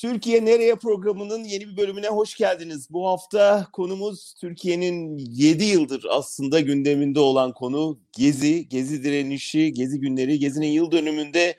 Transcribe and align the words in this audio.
Türkiye 0.00 0.44
Nereye 0.44 0.74
programının 0.74 1.44
yeni 1.44 1.68
bir 1.68 1.76
bölümüne 1.76 2.08
hoş 2.08 2.34
geldiniz. 2.34 2.88
Bu 2.90 3.08
hafta 3.08 3.66
konumuz 3.72 4.34
Türkiye'nin 4.40 5.18
7 5.18 5.64
yıldır 5.64 6.06
aslında 6.10 6.60
gündeminde 6.60 7.20
olan 7.20 7.52
konu 7.52 7.98
Gezi, 8.18 8.68
Gezi 8.68 9.04
direnişi, 9.04 9.72
Gezi 9.72 10.00
günleri, 10.00 10.38
Gezi'nin 10.38 10.66
yıl 10.66 10.90
dönümünde 10.90 11.56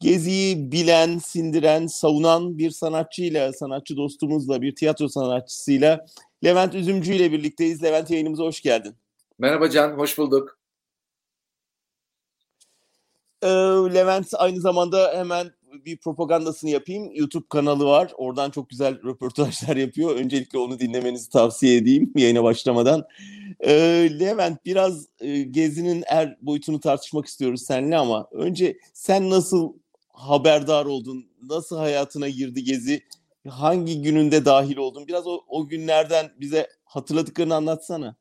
Gezi'yi 0.00 0.72
bilen, 0.72 1.18
sindiren, 1.18 1.86
savunan 1.86 2.58
bir 2.58 2.70
sanatçıyla, 2.70 3.52
sanatçı 3.52 3.96
dostumuzla, 3.96 4.62
bir 4.62 4.74
tiyatro 4.74 5.08
sanatçısıyla 5.08 6.06
Levent 6.44 6.74
Üzümcü 6.74 7.14
ile 7.14 7.32
birlikteyiz. 7.32 7.82
Levent 7.82 8.10
yayınımıza 8.10 8.44
hoş 8.44 8.60
geldin. 8.60 8.94
Merhaba 9.38 9.70
Can, 9.70 9.90
hoş 9.90 10.18
bulduk. 10.18 10.58
Ee, 13.42 13.48
Levent 13.94 14.26
aynı 14.34 14.60
zamanda 14.60 15.12
hemen 15.14 15.52
bir 15.84 15.96
propagandasını 15.96 16.70
yapayım. 16.70 17.10
YouTube 17.14 17.46
kanalı 17.48 17.84
var. 17.84 18.12
Oradan 18.16 18.50
çok 18.50 18.70
güzel 18.70 19.02
röportajlar 19.02 19.76
yapıyor. 19.76 20.16
Öncelikle 20.16 20.58
onu 20.58 20.78
dinlemenizi 20.78 21.30
tavsiye 21.30 21.76
edeyim 21.76 22.12
yayına 22.16 22.44
başlamadan. 22.44 23.04
Ee, 23.60 24.08
Levent 24.20 24.64
biraz 24.64 25.06
e, 25.20 25.42
Gezi'nin 25.42 26.04
er 26.06 26.36
boyutunu 26.42 26.80
tartışmak 26.80 27.26
istiyoruz 27.26 27.62
seninle 27.62 27.96
ama 27.96 28.28
önce 28.32 28.78
sen 28.92 29.30
nasıl 29.30 29.72
haberdar 30.08 30.84
oldun? 30.84 31.26
Nasıl 31.42 31.76
hayatına 31.76 32.28
girdi 32.28 32.64
Gezi? 32.64 33.02
Hangi 33.48 34.02
gününde 34.02 34.44
dahil 34.44 34.76
oldun? 34.76 35.06
Biraz 35.08 35.26
o, 35.26 35.40
o 35.48 35.68
günlerden 35.68 36.30
bize 36.40 36.68
hatırladıklarını 36.84 37.54
anlatsana. 37.54 38.16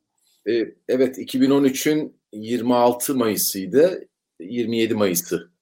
Ee, 0.47 0.51
evet 0.87 1.17
2013'ün 1.17 2.13
26 2.33 3.15
Mayıs'ıydı. 3.15 4.07
27 4.39 4.93
Mayıs'ı 4.93 5.52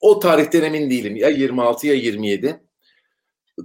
o 0.00 0.18
tarihten 0.18 0.62
emin 0.62 0.90
değilim. 0.90 1.16
Ya 1.16 1.28
26 1.28 1.86
ya 1.86 1.94
27. 1.94 2.60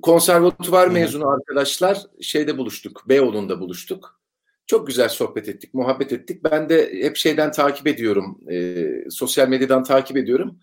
Konservatuvar 0.01 0.87
mezunu 0.87 1.29
arkadaşlar 1.29 1.97
şeyde 2.21 2.57
buluştuk. 2.57 3.03
Beyoğlu'nda 3.09 3.59
buluştuk. 3.59 4.20
Çok 4.67 4.87
güzel 4.87 5.09
sohbet 5.09 5.49
ettik, 5.49 5.73
muhabbet 5.73 6.13
ettik. 6.13 6.43
Ben 6.43 6.70
de 6.70 7.03
hep 7.03 7.15
şeyden 7.15 7.51
takip 7.51 7.87
ediyorum. 7.87 8.39
E, 8.51 8.85
sosyal 9.09 9.48
medyadan 9.48 9.84
takip 9.84 10.17
ediyorum. 10.17 10.59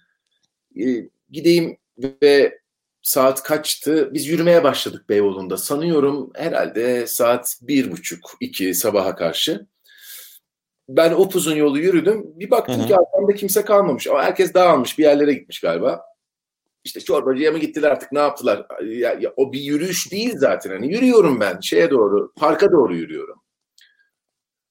E, 0.80 1.08
gideyim 1.30 1.76
ve 1.98 2.58
saat 3.02 3.42
kaçtı? 3.42 4.10
Biz 4.14 4.28
yürümeye 4.28 4.64
başladık 4.64 5.08
Beyoğlu'nda. 5.08 5.56
Sanıyorum 5.56 6.30
herhalde 6.34 7.06
saat 7.06 7.58
bir 7.62 7.90
buçuk, 7.90 8.30
iki 8.40 8.74
sabaha 8.74 9.16
karşı 9.16 9.66
ben 10.88 11.12
upuzun 11.12 11.56
yolu 11.56 11.78
yürüdüm. 11.78 12.24
Bir 12.34 12.50
baktım 12.50 12.78
Hı-hı. 12.78 12.86
ki 12.86 12.96
arkamda 12.96 13.34
kimse 13.34 13.64
kalmamış. 13.64 14.06
Ama 14.06 14.22
herkes 14.22 14.54
dağılmış 14.54 14.98
bir 14.98 15.04
yerlere 15.04 15.32
gitmiş 15.32 15.60
galiba. 15.60 16.04
İşte 16.84 17.00
çorbacıya 17.00 17.52
mı 17.52 17.58
gittiler 17.58 17.90
artık 17.90 18.12
ne 18.12 18.18
yaptılar? 18.18 18.66
Ya, 18.84 19.16
ya, 19.20 19.32
o 19.36 19.52
bir 19.52 19.60
yürüyüş 19.60 20.12
değil 20.12 20.34
zaten. 20.36 20.70
Hani 20.70 20.92
yürüyorum 20.92 21.40
ben 21.40 21.60
şeye 21.60 21.90
doğru, 21.90 22.32
parka 22.36 22.72
doğru 22.72 22.96
yürüyorum. 22.96 23.42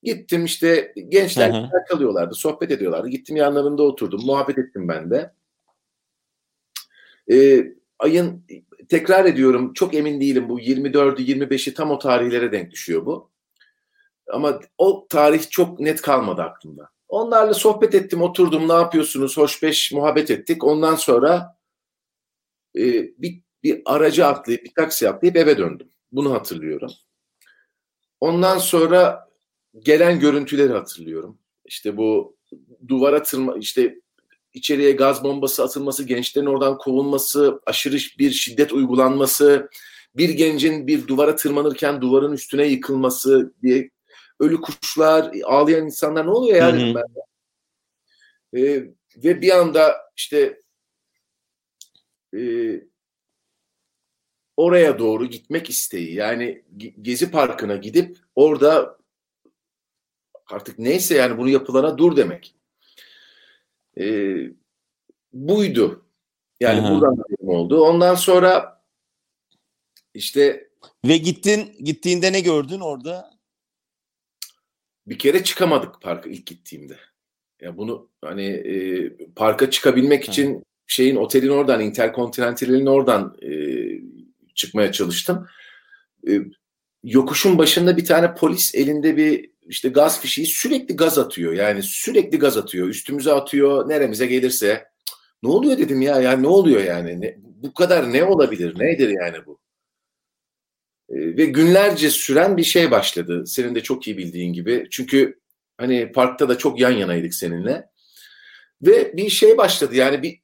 Gittim 0.04 0.46
işte 0.46 0.94
gençler 1.10 1.54
Hı-hı. 1.54 1.70
kalıyorlardı, 1.90 2.36
sohbet 2.36 2.72
ediyorlardı. 2.72 3.08
Gittim 3.08 3.36
yanlarında 3.36 3.84
oturdum, 3.84 4.22
muhabbet 4.26 4.58
ettim 4.58 4.88
ben 4.88 5.12
de. 5.12 5.34
Ee, 7.32 7.74
ayın 8.00 8.46
tekrar 8.90 9.26
ediyorum 9.26 9.74
çok 9.74 9.96
emin 9.96 10.22
değilim 10.22 10.50
bu 10.50 10.60
24'ü 10.60 11.22
25'i 11.22 11.74
tam 11.74 11.92
o 11.92 12.00
tarihlere 12.00 12.52
denk 12.52 12.72
düşüyor 12.72 13.06
bu. 13.06 13.30
Ama 14.32 14.60
o 14.78 15.08
tarih 15.10 15.50
çok 15.50 15.80
net 15.80 16.02
kalmadı 16.02 16.42
aklımda. 16.42 16.90
Onlarla 17.08 17.54
sohbet 17.54 17.96
ettim, 17.96 18.22
oturdum, 18.22 18.68
ne 18.68 18.74
yapıyorsunuz, 18.74 19.38
hoş 19.38 19.64
beş 19.64 19.92
muhabbet 19.92 20.32
ettik. 20.32 20.64
Ondan 20.64 20.96
sonra 20.96 21.58
e, 22.76 22.84
bir, 23.22 23.42
bir 23.64 23.82
aracı 23.86 24.26
atlayıp, 24.26 24.64
bir 24.64 24.74
taksi 24.74 25.10
atlayıp 25.10 25.38
eve 25.38 25.58
döndüm. 25.58 25.90
Bunu 26.12 26.34
hatırlıyorum. 26.34 26.92
Ondan 28.20 28.58
sonra 28.58 29.30
gelen 29.80 30.20
görüntüleri 30.20 30.74
hatırlıyorum. 30.74 31.40
İşte 31.66 31.98
bu 31.98 32.38
duvara 32.88 33.24
tırma, 33.24 33.58
işte 33.58 34.00
içeriye 34.54 34.92
gaz 34.92 35.24
bombası 35.24 35.64
atılması, 35.64 36.04
gençlerin 36.04 36.46
oradan 36.46 36.78
kovulması, 36.78 37.60
aşırı 37.66 37.98
bir 38.20 38.32
şiddet 38.32 38.74
uygulanması, 38.74 39.70
bir 40.18 40.30
gencin 40.30 40.88
bir 40.88 41.08
duvara 41.08 41.36
tırmanırken 41.36 42.02
duvarın 42.02 42.34
üstüne 42.34 42.66
yıkılması 42.68 43.54
diye 43.62 43.90
ölü 44.40 44.62
kuşlar, 44.62 45.32
ağlayan 45.46 45.86
insanlar 45.86 46.26
ne 46.26 46.30
oluyor 46.30 46.58
yani? 46.58 46.94
Hı 46.94 47.00
hı. 47.00 47.04
Ee, 48.60 48.84
ve 49.18 49.42
bir 49.42 49.58
anda 49.58 49.96
işte 50.16 50.60
e, 52.36 52.40
oraya 54.58 55.00
doğru 55.00 55.26
gitmek 55.26 55.70
isteği 55.70 56.14
yani 56.14 56.64
Gezi 57.02 57.32
Parkı'na 57.32 57.76
gidip 57.76 58.18
orada 58.36 58.98
artık 60.48 60.80
neyse 60.80 61.16
yani 61.16 61.38
bunu 61.38 61.50
yapılana 61.50 61.98
dur 61.98 62.18
demek. 62.18 62.56
Ee, 64.00 64.36
buydu. 65.34 66.06
Yani 66.60 66.82
Hı-hı. 66.82 66.94
buradan 66.94 67.24
oldu. 67.40 67.82
Ondan 67.82 68.16
sonra 68.16 68.82
işte 70.14 70.70
ve 71.06 71.18
gittin 71.18 71.76
gittiğinde 71.84 72.34
ne 72.34 72.40
gördün 72.40 72.80
orada? 72.80 73.35
Bir 75.08 75.20
kere 75.20 75.44
çıkamadık 75.44 76.02
parka 76.02 76.30
ilk 76.30 76.46
gittiğimde. 76.46 76.98
Ya 77.62 77.78
bunu 77.78 78.10
hani 78.22 78.46
e, 78.46 79.10
parka 79.36 79.70
çıkabilmek 79.70 80.30
için 80.30 80.64
şeyin 80.88 81.16
otelin 81.16 81.50
oradan 81.50 81.82
Intercontinental'in 81.82 82.86
oradan 82.86 83.38
e, 83.42 83.50
çıkmaya 84.56 84.92
çalıştım. 84.92 85.48
E, 86.28 86.32
yokuşun 87.04 87.58
başında 87.58 87.98
bir 87.98 88.06
tane 88.06 88.34
polis 88.34 88.76
elinde 88.76 89.18
bir 89.18 89.50
işte 89.68 89.90
gaz 89.90 90.22
fişeği 90.22 90.48
sürekli 90.48 90.96
gaz 90.96 91.18
atıyor. 91.18 91.54
Yani 91.54 91.84
sürekli 91.84 92.40
gaz 92.40 92.58
atıyor. 92.58 92.88
Üstümüze 92.88 93.32
atıyor. 93.34 93.90
Neremize 93.90 94.26
gelirse. 94.26 94.86
Ne 95.44 95.50
oluyor 95.50 95.78
dedim 95.78 96.02
ya. 96.02 96.22
Yani 96.22 96.44
ne 96.44 96.48
oluyor 96.48 96.84
yani? 96.84 97.22
Ne, 97.22 97.38
bu 97.40 97.74
kadar 97.74 98.14
ne 98.14 98.24
olabilir? 98.24 98.80
Nedir 98.80 99.10
yani 99.10 99.38
bu? 99.46 99.60
Ee, 101.10 101.38
ve 101.38 101.46
günlerce 101.46 102.10
süren 102.10 102.58
bir 102.58 102.64
şey 102.64 102.92
başladı. 102.92 103.44
Senin 103.48 103.76
de 103.76 103.84
çok 103.84 104.08
iyi 104.08 104.18
bildiğin 104.18 104.54
gibi. 104.54 104.88
Çünkü 104.92 105.40
hani 105.78 106.12
parkta 106.12 106.50
da 106.50 106.58
çok 106.58 106.80
yan 106.80 106.92
yanaydık 106.92 107.34
seninle. 107.34 107.90
Ve 108.82 109.18
bir 109.18 109.30
şey 109.30 109.58
başladı 109.58 109.96
yani 109.96 110.24
bir 110.24 110.40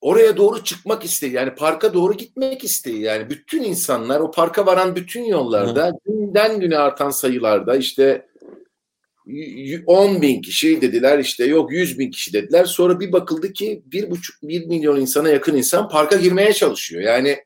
oraya 0.00 0.36
doğru 0.36 0.64
çıkmak 0.64 1.04
isteği 1.04 1.32
yani 1.32 1.54
parka 1.54 1.94
doğru 1.94 2.14
gitmek 2.14 2.64
isteği 2.64 3.00
yani 3.00 3.30
bütün 3.30 3.62
insanlar 3.62 4.20
o 4.20 4.30
parka 4.30 4.66
varan 4.66 4.96
bütün 4.96 5.24
yollarda 5.24 5.86
Hı. 5.86 5.92
günden 6.06 6.60
güne 6.60 6.78
artan 6.78 7.10
sayılarda 7.10 7.76
işte 7.76 8.26
10 9.86 10.22
bin 10.22 10.42
kişi 10.42 10.80
dediler 10.80 11.18
işte 11.18 11.44
yok 11.44 11.72
100 11.72 11.98
bin 11.98 12.10
kişi 12.10 12.32
dediler 12.32 12.64
sonra 12.64 13.00
bir 13.00 13.12
bakıldı 13.12 13.52
ki 13.52 13.82
bir 13.86 14.10
buçuk 14.10 14.42
bir 14.42 14.66
milyon 14.66 15.00
insana 15.00 15.28
yakın 15.28 15.56
insan 15.56 15.88
parka 15.88 16.16
girmeye 16.16 16.52
çalışıyor 16.52 17.02
yani 17.02 17.44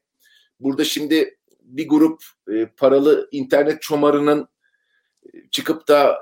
burada 0.61 0.85
şimdi 0.85 1.38
bir 1.77 1.89
grup 1.89 2.23
e, 2.53 2.67
paralı 2.67 3.29
internet 3.33 3.83
çomarının 3.83 4.49
e, 5.35 5.49
çıkıp 5.51 5.89
da 5.89 6.19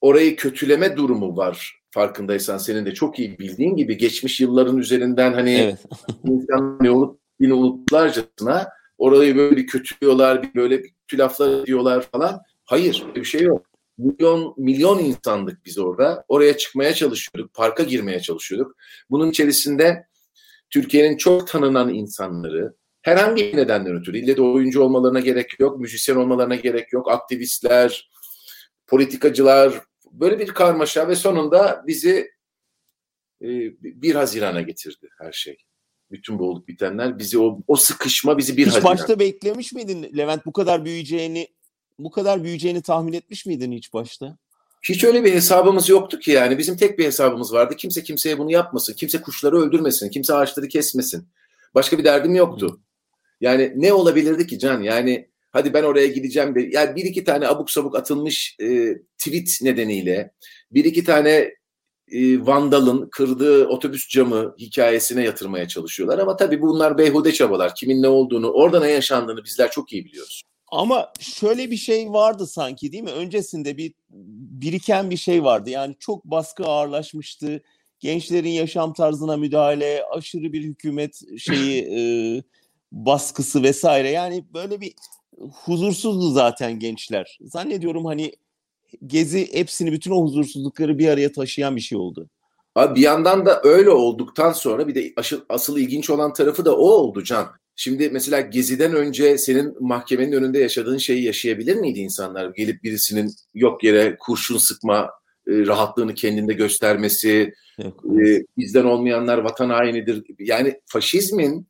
orayı 0.00 0.36
kötüleme 0.36 0.96
durumu 0.96 1.36
var 1.36 1.80
farkındaysan 1.90 2.58
senin 2.58 2.86
de 2.86 2.94
çok 2.94 3.18
iyi 3.18 3.38
bildiğin 3.38 3.76
gibi 3.76 3.96
geçmiş 3.96 4.40
yılların 4.40 4.76
üzerinden 4.76 5.32
hani 5.32 5.54
evet. 5.54 5.78
insan 6.24 6.78
ne 6.80 6.90
olup 6.90 7.20
yine 7.40 7.54
unutlarcasına 7.54 8.68
orayı 8.98 9.36
böyle 9.36 9.56
bir 9.56 9.66
kötülüyorlar, 9.66 10.54
böyle 10.54 10.82
bir 10.82 10.90
tülaflar 11.08 11.66
diyorlar 11.66 12.02
falan. 12.12 12.42
Hayır, 12.64 13.04
bir 13.14 13.24
şey 13.24 13.40
yok. 13.40 13.66
Milyon 13.98 14.54
milyon 14.56 14.98
insandık 14.98 15.64
biz 15.64 15.78
orada. 15.78 16.24
Oraya 16.28 16.56
çıkmaya 16.56 16.94
çalışıyorduk, 16.94 17.54
parka 17.54 17.82
girmeye 17.82 18.20
çalışıyorduk. 18.20 18.76
Bunun 19.10 19.30
içerisinde 19.30 20.06
Türkiye'nin 20.70 21.16
çok 21.16 21.48
tanınan 21.48 21.94
insanları, 21.94 22.74
Herhangi 23.02 23.44
bir 23.44 23.56
nedenden 23.56 23.96
ötürü. 23.96 24.18
İlle 24.18 24.36
de 24.36 24.42
oyuncu 24.42 24.82
olmalarına 24.82 25.20
gerek 25.20 25.60
yok, 25.60 25.80
müzisyen 25.80 26.16
olmalarına 26.16 26.54
gerek 26.54 26.92
yok. 26.92 27.10
Aktivistler, 27.10 28.10
politikacılar, 28.86 29.80
böyle 30.12 30.38
bir 30.38 30.48
karmaşa 30.48 31.08
ve 31.08 31.14
sonunda 31.14 31.84
bizi 31.86 32.30
e, 33.42 33.48
1 33.82 34.14
Haziran'a 34.14 34.60
getirdi 34.60 35.08
her 35.18 35.32
şey. 35.32 35.56
Bütün 36.10 36.38
bu 36.38 36.50
olup 36.50 36.68
bitenler 36.68 37.18
bizi 37.18 37.38
o, 37.38 37.58
o 37.66 37.76
sıkışma 37.76 38.38
bizi 38.38 38.56
bir 38.56 38.66
Hiç 38.66 38.74
Haziran. 38.74 38.92
başta 38.92 39.18
beklemiş 39.18 39.72
miydin 39.72 40.16
Levent 40.16 40.46
bu 40.46 40.52
kadar 40.52 40.84
büyüyeceğini 40.84 41.48
bu 41.98 42.10
kadar 42.10 42.44
büyüyeceğini 42.44 42.82
tahmin 42.82 43.12
etmiş 43.12 43.46
miydin 43.46 43.72
hiç 43.72 43.92
başta? 43.92 44.38
Hiç 44.82 45.04
öyle 45.04 45.24
bir 45.24 45.32
hesabımız 45.32 45.88
yoktu 45.88 46.18
ki 46.18 46.30
yani. 46.30 46.58
Bizim 46.58 46.76
tek 46.76 46.98
bir 46.98 47.04
hesabımız 47.04 47.52
vardı. 47.52 47.76
Kimse 47.76 48.02
kimseye 48.02 48.38
bunu 48.38 48.52
yapmasın. 48.52 48.94
Kimse 48.94 49.20
kuşları 49.20 49.56
öldürmesin. 49.56 50.10
Kimse 50.10 50.34
ağaçları 50.34 50.68
kesmesin. 50.68 51.28
Başka 51.74 51.98
bir 51.98 52.04
derdim 52.04 52.34
yoktu. 52.34 52.80
Yani 53.40 53.72
ne 53.76 53.92
olabilirdi 53.92 54.46
ki 54.46 54.58
Can? 54.58 54.82
Yani 54.82 55.28
hadi 55.50 55.74
ben 55.74 55.82
oraya 55.82 56.06
gideceğim 56.06 56.54
bir, 56.54 56.72
yani 56.72 56.96
bir 56.96 57.04
iki 57.04 57.24
tane 57.24 57.48
abuk 57.48 57.70
sabuk 57.70 57.96
atılmış 57.96 58.56
e, 58.60 58.96
tweet 59.18 59.58
nedeniyle 59.62 60.32
bir 60.72 60.84
iki 60.84 61.04
tane 61.04 61.54
e, 62.12 62.46
vandalın 62.46 63.08
kırdığı 63.10 63.66
otobüs 63.66 64.08
camı 64.08 64.54
hikayesine 64.58 65.24
yatırmaya 65.24 65.68
çalışıyorlar. 65.68 66.18
Ama 66.18 66.36
tabii 66.36 66.62
bunlar 66.62 66.98
beyhude 66.98 67.32
çabalar. 67.32 67.74
Kimin 67.74 68.02
ne 68.02 68.08
olduğunu, 68.08 68.50
orada 68.50 68.80
ne 68.80 68.90
yaşandığını 68.90 69.44
bizler 69.44 69.70
çok 69.70 69.92
iyi 69.92 70.04
biliyoruz. 70.04 70.42
Ama 70.72 71.12
şöyle 71.20 71.70
bir 71.70 71.76
şey 71.76 72.12
vardı 72.12 72.46
sanki 72.46 72.92
değil 72.92 73.02
mi? 73.02 73.10
Öncesinde 73.10 73.76
bir 73.76 73.92
biriken 74.60 75.10
bir 75.10 75.16
şey 75.16 75.44
vardı. 75.44 75.70
Yani 75.70 75.96
çok 75.98 76.24
baskı 76.24 76.64
ağırlaşmıştı. 76.64 77.62
Gençlerin 78.00 78.50
yaşam 78.50 78.92
tarzına 78.92 79.36
müdahale, 79.36 80.04
aşırı 80.04 80.52
bir 80.52 80.62
hükümet 80.62 81.20
şeyi 81.38 81.82
e, 81.96 82.00
baskısı 82.92 83.62
vesaire. 83.62 84.10
Yani 84.10 84.44
böyle 84.54 84.80
bir 84.80 84.94
huzursuzdu 85.64 86.30
zaten 86.30 86.78
gençler. 86.78 87.38
Zannediyorum 87.40 88.04
hani 88.04 88.32
Gezi 89.06 89.54
hepsini 89.54 89.92
bütün 89.92 90.10
o 90.10 90.22
huzursuzlukları 90.22 90.98
bir 90.98 91.08
araya 91.08 91.32
taşıyan 91.32 91.76
bir 91.76 91.80
şey 91.80 91.98
oldu. 91.98 92.28
Abi 92.74 92.94
bir 92.94 93.00
yandan 93.00 93.46
da 93.46 93.60
öyle 93.64 93.90
olduktan 93.90 94.52
sonra 94.52 94.88
bir 94.88 94.94
de 94.94 95.12
asıl, 95.16 95.40
asıl 95.48 95.78
ilginç 95.78 96.10
olan 96.10 96.32
tarafı 96.32 96.64
da 96.64 96.76
o 96.76 96.88
oldu 96.88 97.24
Can. 97.24 97.46
Şimdi 97.76 98.10
mesela 98.10 98.40
Gezi'den 98.40 98.94
önce 98.94 99.38
senin 99.38 99.76
mahkemenin 99.80 100.32
önünde 100.32 100.58
yaşadığın 100.58 100.98
şeyi 100.98 101.24
yaşayabilir 101.24 101.76
miydi 101.76 101.98
insanlar? 101.98 102.50
Gelip 102.56 102.82
birisinin 102.82 103.32
yok 103.54 103.84
yere 103.84 104.16
kurşun 104.20 104.58
sıkma 104.58 105.10
e, 105.48 105.66
rahatlığını 105.66 106.14
kendinde 106.14 106.52
göstermesi, 106.52 107.54
e, 107.80 108.44
bizden 108.58 108.84
olmayanlar 108.84 109.38
vatan 109.38 109.70
hainidir. 109.70 110.24
Yani 110.38 110.80
faşizmin 110.86 111.66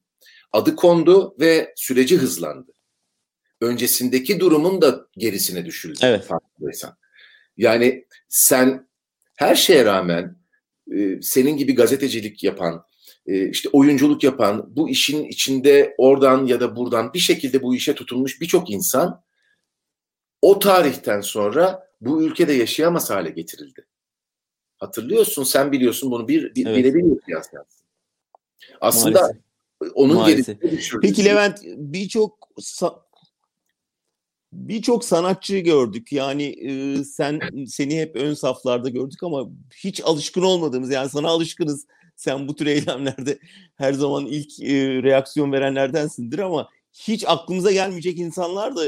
adı 0.53 0.77
kondu 0.77 1.37
ve 1.41 1.73
süreci 1.77 2.19
hızlandı. 2.19 2.73
Öncesindeki 3.61 4.41
durumun 4.41 4.83
da 4.83 5.07
gerisine 5.17 5.67
düşüldü. 5.67 5.99
Evet. 6.03 6.29
Yani 7.57 8.07
sen 8.29 8.89
her 9.37 9.55
şeye 9.55 9.85
rağmen 9.85 10.37
e, 10.97 11.23
senin 11.23 11.57
gibi 11.57 11.75
gazetecilik 11.75 12.45
yapan, 12.45 12.85
e, 13.27 13.49
işte 13.49 13.69
oyunculuk 13.73 14.25
yapan, 14.25 14.77
bu 14.77 14.89
işin 14.89 15.25
içinde 15.25 15.95
oradan 15.99 16.47
ya 16.47 16.61
da 16.61 16.77
buradan 16.77 17.15
bir 17.15 17.19
şekilde 17.19 17.63
bu 17.63 17.75
işe 17.75 17.95
tutunmuş 17.95 18.41
birçok 18.41 18.71
insan 18.71 19.23
o 20.43 20.59
tarihten 20.59 21.21
sonra 21.21 21.91
bu 22.01 22.23
ülkede 22.23 22.53
yaşayamaz 22.53 23.11
hale 23.11 23.31
getirildi. 23.31 23.87
Hatırlıyorsun, 24.79 25.45
sen 25.45 25.73
biliyorsun 25.73 26.11
bunu 26.11 26.29
bir, 26.29 26.55
bir 26.55 26.67
evet. 26.67 26.77
birebir 26.77 27.05
yapacağız. 27.27 27.67
Aslında 28.81 29.21
Maalesef. 29.21 29.50
Onun 29.95 30.17
Maalesef. 30.17 30.59
Peki 31.03 31.25
Levent 31.25 31.59
birçok 31.65 32.49
birçok 34.53 35.05
sanatçı 35.05 35.59
gördük. 35.59 36.13
Yani 36.13 36.43
e, 36.43 37.05
sen 37.05 37.41
seni 37.67 38.01
hep 38.01 38.17
ön 38.17 38.35
saflarda 38.35 38.89
gördük 38.89 39.23
ama 39.23 39.51
hiç 39.77 40.01
alışkın 40.05 40.43
olmadığımız 40.43 40.91
yani 40.91 41.09
sana 41.09 41.29
alışkınız. 41.29 41.87
Sen 42.17 42.49
bu 42.49 42.57
tür 42.57 42.67
eylemlerde 42.67 43.39
her 43.77 43.93
zaman 43.93 44.27
ilk 44.27 44.61
e, 44.61 45.03
reaksiyon 45.03 45.53
verenlerdensindir 45.53 46.39
ama 46.39 46.69
hiç 46.93 47.25
aklımıza 47.27 47.73
gelmeyecek 47.73 48.19
insanlar 48.19 48.77
da 48.77 48.83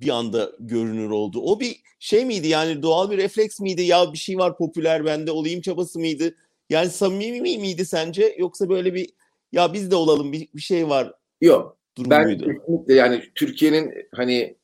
bir 0.00 0.08
anda 0.08 0.52
görünür 0.60 1.10
oldu. 1.10 1.40
O 1.40 1.60
bir 1.60 1.76
şey 1.98 2.24
miydi 2.24 2.48
yani 2.48 2.82
doğal 2.82 3.10
bir 3.10 3.18
refleks 3.18 3.60
miydi? 3.60 3.82
Ya 3.82 4.12
bir 4.12 4.18
şey 4.18 4.38
var 4.38 4.56
popüler 4.56 5.04
bende 5.04 5.30
olayım 5.30 5.60
çabası 5.60 5.98
mıydı? 5.98 6.34
Yani 6.70 6.90
samimi 6.90 7.58
miydi 7.58 7.86
sence 7.86 8.36
yoksa 8.38 8.68
böyle 8.68 8.94
bir 8.94 9.10
ya 9.52 9.72
biz 9.72 9.90
de 9.90 9.96
olalım 9.96 10.32
bir, 10.32 10.48
bir 10.54 10.60
şey 10.60 10.88
var 10.88 11.12
Yok. 11.42 11.76
Durumuydu. 11.96 12.46
Ben 12.46 12.54
kesinlikle 12.54 12.94
yani 12.94 13.22
Türkiye'nin 13.34 13.92
hani 14.14 14.56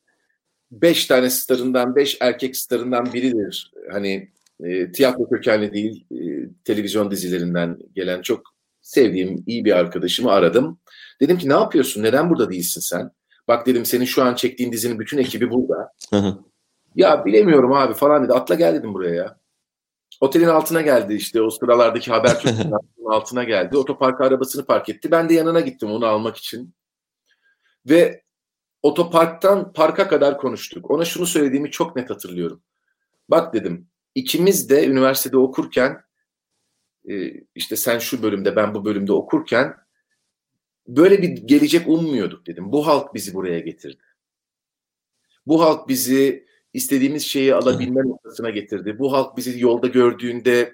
beş 0.70 1.06
tane 1.06 1.30
starından, 1.30 1.96
beş 1.96 2.16
erkek 2.20 2.56
starından 2.56 3.12
biridir. 3.12 3.72
Hani 3.92 4.28
e, 4.64 4.92
tiyatro 4.92 5.28
kökenli 5.28 5.72
değil, 5.72 6.06
e, 6.12 6.48
televizyon 6.64 7.10
dizilerinden 7.10 7.78
gelen 7.94 8.22
çok 8.22 8.42
sevdiğim 8.80 9.44
iyi 9.46 9.64
bir 9.64 9.72
arkadaşımı 9.72 10.30
aradım. 10.30 10.78
Dedim 11.20 11.38
ki 11.38 11.48
ne 11.48 11.52
yapıyorsun, 11.52 12.02
neden 12.02 12.30
burada 12.30 12.50
değilsin 12.50 12.80
sen? 12.80 13.10
Bak 13.48 13.66
dedim 13.66 13.84
senin 13.84 14.04
şu 14.04 14.22
an 14.22 14.34
çektiğin 14.34 14.72
dizinin 14.72 14.98
bütün 14.98 15.18
ekibi 15.18 15.50
burada. 15.50 15.92
Ya 16.94 17.24
bilemiyorum 17.24 17.72
abi 17.72 17.94
falan 17.94 18.24
dedi. 18.24 18.32
Atla 18.32 18.54
gel 18.54 18.74
dedim 18.74 18.94
buraya 18.94 19.14
ya. 19.14 19.38
Otelin 20.20 20.46
altına 20.48 20.80
geldi 20.80 21.14
işte 21.14 21.42
o 21.42 21.50
sıralardaki 21.50 22.10
haber 22.10 22.42
altına 23.06 23.44
geldi. 23.44 23.76
Otoparka 23.76 24.24
arabasını 24.24 24.66
park 24.66 24.88
etti. 24.88 25.10
Ben 25.10 25.28
de 25.28 25.34
yanına 25.34 25.60
gittim 25.60 25.90
onu 25.90 26.06
almak 26.06 26.36
için. 26.36 26.74
Ve 27.86 28.22
otoparktan 28.82 29.72
parka 29.72 30.08
kadar 30.08 30.38
konuştuk. 30.38 30.90
Ona 30.90 31.04
şunu 31.04 31.26
söylediğimi 31.26 31.70
çok 31.70 31.96
net 31.96 32.10
hatırlıyorum. 32.10 32.62
Bak 33.28 33.54
dedim 33.54 33.88
ikimiz 34.14 34.70
de 34.70 34.86
üniversitede 34.86 35.36
okurken 35.36 36.02
e, 37.08 37.32
işte 37.54 37.76
sen 37.76 37.98
şu 37.98 38.22
bölümde 38.22 38.56
ben 38.56 38.74
bu 38.74 38.84
bölümde 38.84 39.12
okurken 39.12 39.76
böyle 40.86 41.22
bir 41.22 41.28
gelecek 41.28 41.88
ummuyorduk 41.88 42.46
dedim. 42.46 42.72
Bu 42.72 42.86
halk 42.86 43.14
bizi 43.14 43.34
buraya 43.34 43.58
getirdi. 43.58 44.02
Bu 45.46 45.62
halk 45.62 45.88
bizi 45.88 46.47
istediğimiz 46.78 47.26
şeyi 47.26 47.54
alabilme 47.54 48.02
noktasına 48.02 48.50
getirdi. 48.50 48.98
Bu 48.98 49.12
halk 49.12 49.36
bizi 49.36 49.60
yolda 49.60 49.86
gördüğünde 49.86 50.72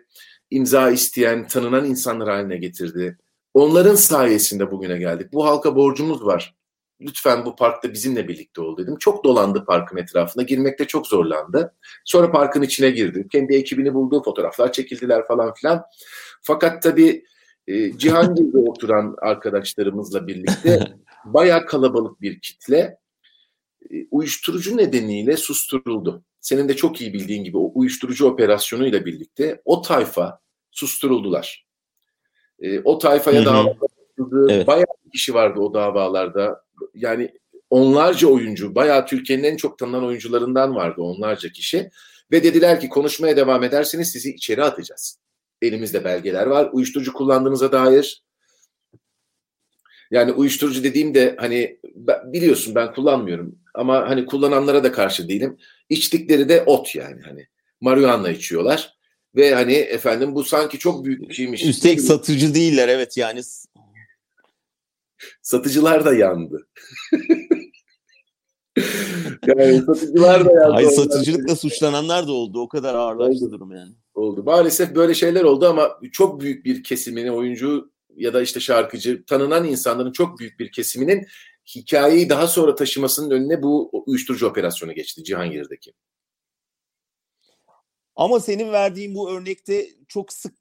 imza 0.51 0.91
isteyen, 0.91 1.47
tanınan 1.47 1.85
insanlar 1.85 2.29
haline 2.29 2.57
getirdi. 2.57 3.19
Onların 3.55 3.95
sayesinde 3.95 4.71
bugüne 4.71 4.99
geldik. 4.99 5.33
Bu 5.33 5.47
halka 5.47 5.77
borcumuz 5.77 6.25
var 6.25 6.55
lütfen 7.01 7.45
bu 7.45 7.57
parkta 7.57 7.93
bizimle 7.93 8.29
birlikte 8.29 8.61
ol 8.61 8.77
dedim. 8.77 8.97
Çok 8.99 9.25
dolandı 9.25 9.65
parkın 9.65 9.97
etrafında. 9.97 10.43
Girmekte 10.43 10.85
çok 10.85 11.07
zorlandı. 11.07 11.75
Sonra 12.05 12.33
parkın 12.33 12.63
içine 12.63 12.91
girdi. 12.91 13.27
Kendi 13.33 13.55
ekibini 13.55 13.95
buldu. 13.95 14.23
Fotoğraflar 14.25 14.73
çekildiler 14.73 15.27
falan 15.27 15.55
filan. 15.55 15.83
Fakat 16.43 16.83
tabii 16.83 17.25
e, 17.67 17.99
Cihangir'de 17.99 18.59
oturan 18.59 19.17
arkadaşlarımızla 19.23 20.27
birlikte 20.27 20.81
bayağı 21.25 21.67
kalabalık 21.67 22.21
bir 22.21 22.41
kitle 22.41 22.99
uyuşturucu 24.11 24.77
nedeniyle 24.77 25.37
susturuldu. 25.37 26.25
Senin 26.41 26.69
de 26.69 26.77
çok 26.77 27.01
iyi 27.01 27.13
bildiğin 27.13 27.45
gibi 27.45 27.59
o 27.59 27.73
uyuşturucu 27.75 28.27
operasyonuyla 28.27 29.05
birlikte 29.05 29.63
o 29.65 29.83
tayfa 29.83 30.41
susturuldular. 30.71 31.67
E, 32.61 32.81
o 32.81 32.99
tayfaya 32.99 33.45
dava 33.45 33.77
evet. 34.49 34.67
bayağı 34.67 34.85
kişi 35.13 35.35
vardı 35.35 35.61
o 35.61 35.75
davalarda 35.75 36.65
yani 36.95 37.33
onlarca 37.71 38.29
oyuncu, 38.29 38.75
bayağı 38.75 39.07
Türkiye'nin 39.07 39.45
en 39.45 39.57
çok 39.57 39.79
tanınan 39.79 40.05
oyuncularından 40.05 40.75
vardı 40.75 41.03
onlarca 41.03 41.49
kişi. 41.49 41.91
Ve 42.33 42.43
dediler 42.43 42.81
ki 42.81 42.89
konuşmaya 42.89 43.37
devam 43.37 43.65
ederseniz 43.65 44.13
sizi 44.13 44.35
içeri 44.35 44.65
atacağız. 44.65 45.19
Elimizde 45.63 46.05
belgeler 46.05 46.47
var. 46.47 46.71
Uyuşturucu 46.73 47.13
kullandığınıza 47.13 47.73
dair. 47.73 48.23
Yani 50.11 50.33
uyuşturucu 50.33 50.85
dediğimde 50.85 51.37
hani 51.39 51.81
biliyorsun 52.25 52.75
ben 52.75 52.95
kullanmıyorum. 52.95 53.59
Ama 53.75 54.09
hani 54.09 54.27
kullananlara 54.27 54.85
da 54.85 54.93
karşı 54.93 55.29
değilim. 55.29 55.59
İçtikleri 55.89 56.49
de 56.49 56.63
ot 56.67 56.95
yani 56.95 57.23
hani. 57.23 57.47
Marihuana 57.81 58.31
içiyorlar. 58.31 58.95
Ve 59.37 59.55
hani 59.55 59.73
efendim 59.73 60.35
bu 60.35 60.45
sanki 60.45 60.79
çok 60.79 61.05
büyük 61.05 61.29
bir 61.29 61.35
şeymiş. 61.35 61.65
Üstelik 61.65 62.01
satıcı 62.01 62.55
değiller 62.55 62.89
evet 62.89 63.17
yani 63.17 63.43
Satıcılar 65.43 66.05
da 66.05 66.15
yandı. 66.15 66.69
yani 69.47 69.83
satıcılar 69.87 70.47
da 70.47 70.53
yandı. 70.53 70.75
Ay 70.75 70.85
satıcılıkla 70.85 71.57
suçlananlar 71.57 72.27
da 72.27 72.33
oldu. 72.33 72.61
O 72.61 72.69
kadar 72.69 72.95
ağırlaştı 72.95 73.53
durum 73.53 73.73
yani. 73.73 73.93
Oldu. 74.15 74.43
Maalesef 74.43 74.95
böyle 74.95 75.15
şeyler 75.15 75.45
oldu 75.45 75.67
ama 75.67 75.99
çok 76.13 76.41
büyük 76.41 76.65
bir 76.65 76.83
kesimini 76.83 77.33
oyuncu 77.33 77.91
ya 78.17 78.35
da 78.35 78.43
işte 78.43 78.61
şarkıcı 78.61 79.25
tanınan 79.25 79.65
insanların 79.65 80.13
çok 80.13 80.39
büyük 80.39 80.59
bir 80.59 80.73
kesiminin 80.73 81.27
hikayeyi 81.67 82.29
daha 82.29 82.47
sonra 82.47 82.75
taşımasının 82.75 83.31
önüne 83.31 83.63
bu 83.63 83.91
uyuşturucu 84.07 84.47
operasyonu 84.47 84.93
geçti 84.93 85.25
Cihangir'deki. 85.25 85.93
Ama 88.17 88.41
senin 88.41 88.73
verdiğin 88.73 89.15
bu 89.15 89.31
örnekte 89.31 89.87
çok 90.09 90.33
sık 90.33 90.55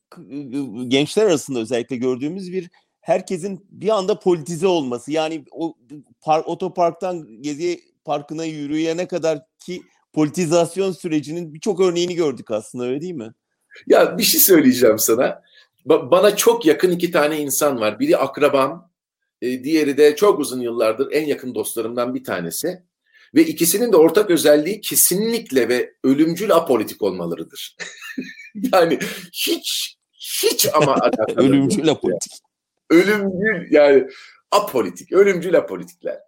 gençler 0.87 1.25
arasında 1.25 1.59
özellikle 1.59 1.95
gördüğümüz 1.95 2.51
bir 2.51 2.69
herkesin 3.01 3.67
bir 3.69 3.89
anda 3.89 4.19
politize 4.19 4.67
olması. 4.67 5.11
Yani 5.11 5.45
o 5.51 5.77
par, 6.21 6.43
otoparktan 6.45 7.41
Gezi 7.41 7.81
Parkı'na 8.05 8.45
yürüyene 8.45 9.07
kadar 9.07 9.39
ki 9.59 9.81
politizasyon 10.13 10.91
sürecinin 10.91 11.53
birçok 11.53 11.79
örneğini 11.79 12.15
gördük 12.15 12.51
aslında 12.51 12.85
öyle 12.85 13.01
değil 13.01 13.13
mi? 13.13 13.33
Ya 13.87 14.17
bir 14.17 14.23
şey 14.23 14.39
söyleyeceğim 14.39 14.99
sana. 14.99 15.41
Ba- 15.85 16.11
bana 16.11 16.35
çok 16.35 16.65
yakın 16.65 16.91
iki 16.91 17.11
tane 17.11 17.39
insan 17.39 17.79
var. 17.79 17.99
Biri 17.99 18.17
akrabam, 18.17 18.89
e, 19.43 19.63
diğeri 19.63 19.97
de 19.97 20.15
çok 20.15 20.39
uzun 20.39 20.61
yıllardır 20.61 21.11
en 21.11 21.25
yakın 21.25 21.55
dostlarımdan 21.55 22.15
bir 22.15 22.23
tanesi. 22.23 22.83
Ve 23.35 23.41
ikisinin 23.41 23.91
de 23.91 23.97
ortak 23.97 24.29
özelliği 24.29 24.81
kesinlikle 24.81 25.69
ve 25.69 25.93
ölümcül 26.03 26.55
apolitik 26.55 27.01
olmalarıdır. 27.01 27.77
yani 28.73 28.99
hiç 29.33 29.97
hiç 30.43 30.67
ama 30.73 31.11
ölümcül 31.35 31.89
apolitik 31.89 32.33
ölümcül 32.93 33.71
yani 33.71 34.07
apolitik, 34.51 35.11
ölümcül 35.11 35.57
apolitikler. 35.57 36.19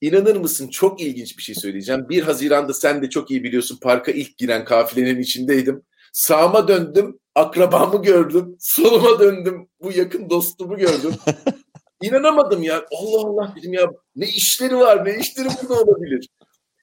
İnanır 0.00 0.36
mısın 0.36 0.68
çok 0.68 1.00
ilginç 1.00 1.38
bir 1.38 1.42
şey 1.42 1.54
söyleyeceğim. 1.54 2.08
1 2.08 2.22
Haziran'da 2.22 2.74
sen 2.74 3.02
de 3.02 3.10
çok 3.10 3.30
iyi 3.30 3.44
biliyorsun 3.44 3.78
parka 3.82 4.12
ilk 4.12 4.38
giren 4.38 4.64
kafilenin 4.64 5.20
içindeydim. 5.20 5.82
Sağıma 6.12 6.68
döndüm 6.68 7.18
akrabamı 7.34 8.02
gördüm. 8.02 8.56
Soluma 8.60 9.20
döndüm. 9.20 9.68
Bu 9.80 9.92
yakın 9.92 10.30
dostumu 10.30 10.76
gördüm. 10.76 11.14
İnanamadım 12.02 12.62
ya. 12.62 12.86
Allah 12.92 13.20
Allah 13.20 13.54
dedim 13.56 13.72
ya. 13.72 13.90
Ne 14.16 14.26
işleri 14.26 14.76
var? 14.76 15.04
Ne 15.04 15.18
işleri 15.18 15.48
burada 15.48 15.82
olabilir? 15.82 16.28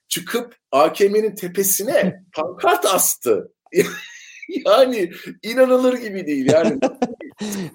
Çıkıp 0.08 0.56
AKM'nin 0.72 1.34
tepesine 1.34 2.24
pankart 2.32 2.84
astı. 2.84 3.52
yani 4.66 5.10
inanılır 5.42 5.94
gibi 5.94 6.26
değil. 6.26 6.52
Yani 6.52 6.80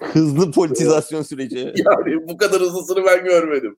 hızlı 0.00 0.52
politizasyon 0.52 1.22
süreci. 1.22 1.58
Yani 1.58 2.28
bu 2.28 2.36
kadar 2.36 2.60
hızlısını 2.60 3.04
ben 3.04 3.24
görmedim. 3.24 3.76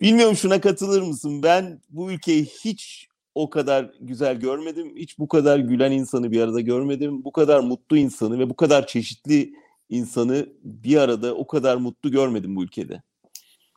Bilmiyorum 0.00 0.36
şuna 0.36 0.60
katılır 0.60 1.02
mısın? 1.02 1.42
Ben 1.42 1.80
bu 1.88 2.12
ülkeyi 2.12 2.44
hiç 2.44 3.08
o 3.34 3.50
kadar 3.50 3.90
güzel 4.00 4.40
görmedim. 4.40 4.96
Hiç 4.96 5.18
bu 5.18 5.28
kadar 5.28 5.58
gülen 5.58 5.92
insanı 5.92 6.32
bir 6.32 6.40
arada 6.40 6.60
görmedim. 6.60 7.24
Bu 7.24 7.32
kadar 7.32 7.60
mutlu 7.60 7.96
insanı 7.96 8.38
ve 8.38 8.50
bu 8.50 8.56
kadar 8.56 8.86
çeşitli 8.86 9.52
insanı 9.90 10.48
bir 10.62 10.96
arada 10.96 11.34
o 11.34 11.46
kadar 11.46 11.76
mutlu 11.76 12.10
görmedim 12.10 12.56
bu 12.56 12.64
ülkede. 12.64 13.02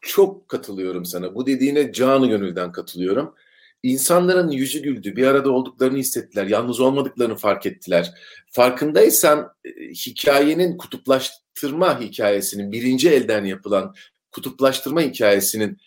Çok 0.02 0.50
katılıyorum 0.50 1.06
sana. 1.06 1.36
Bu 1.36 1.46
dediğine 1.46 1.94
canı 1.94 2.28
gönülden 2.28 2.72
katılıyorum. 2.72 3.36
İnsanların 3.84 4.52
yüzü 4.52 4.82
güldü, 4.82 5.16
bir 5.16 5.28
arada 5.28 5.52
olduklarını 5.52 5.98
hissettiler, 5.98 6.46
yalnız 6.46 6.80
olmadıklarını 6.80 7.36
fark 7.36 7.66
ettiler. 7.66 8.14
Farkındaysan 8.52 9.54
e, 9.66 9.70
hikayenin 9.90 10.78
kutuplaştırma 10.78 12.00
hikayesinin 12.02 12.72
birinci 12.72 13.10
elden 13.10 13.46
yapılan 13.46 13.96
kutuplaştırma 14.32 15.02
hikayesinin 15.02 15.78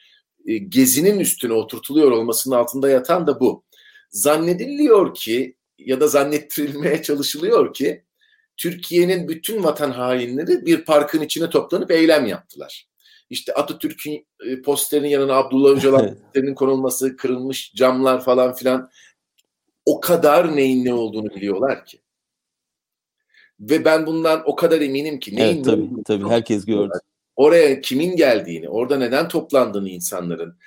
e, 0.46 0.58
gezinin 0.58 1.20
üstüne 1.20 1.52
oturtuluyor 1.52 2.10
olmasının 2.10 2.56
altında 2.56 2.90
yatan 2.90 3.26
da 3.26 3.40
bu. 3.40 3.64
Zannediliyor 4.10 5.14
ki 5.14 5.56
ya 5.78 6.00
da 6.00 6.08
zannettirilmeye 6.08 7.02
çalışılıyor 7.02 7.74
ki 7.74 8.05
Türkiye'nin 8.56 9.28
bütün 9.28 9.64
vatan 9.64 9.90
hainleri 9.90 10.66
bir 10.66 10.84
parkın 10.84 11.20
içine 11.20 11.50
toplanıp 11.50 11.90
eylem 11.90 12.26
yaptılar. 12.26 12.86
İşte 13.30 13.54
Atatürk'ün 13.54 14.26
e, 14.46 14.62
posterinin 14.62 15.08
yanına 15.08 15.34
Abdullah 15.34 15.76
Öcalan 15.76 16.16
posterinin 16.22 16.54
konulması, 16.54 17.16
kırılmış 17.16 17.72
camlar 17.74 18.24
falan 18.24 18.54
filan 18.54 18.90
o 19.86 20.00
kadar 20.00 20.56
neyin 20.56 20.84
ne 20.84 20.94
olduğunu 20.94 21.34
biliyorlar 21.34 21.84
ki. 21.84 22.00
Ve 23.60 23.84
ben 23.84 24.06
bundan 24.06 24.42
o 24.46 24.56
kadar 24.56 24.80
eminim 24.80 25.18
ki 25.18 25.36
neyin 25.36 25.56
evet, 25.56 25.64
tabii, 25.64 25.98
ne 25.98 26.02
tabii 26.02 26.28
herkes 26.28 26.64
gördü. 26.64 26.92
Oraya 27.36 27.80
kimin 27.80 28.16
geldiğini, 28.16 28.68
orada 28.68 28.98
neden 28.98 29.28
toplandığını 29.28 29.88
insanların, 29.88 30.58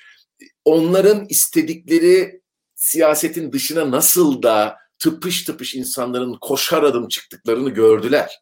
onların 0.65 1.25
istedikleri 1.29 2.41
siyasetin 2.75 3.51
dışına 3.51 3.91
nasıl 3.91 4.43
da 4.43 4.77
tıpış 4.99 5.43
tıpış 5.43 5.75
insanların 5.75 6.37
koşar 6.41 6.83
adım 6.83 7.07
çıktıklarını 7.07 7.69
gördüler 7.69 8.39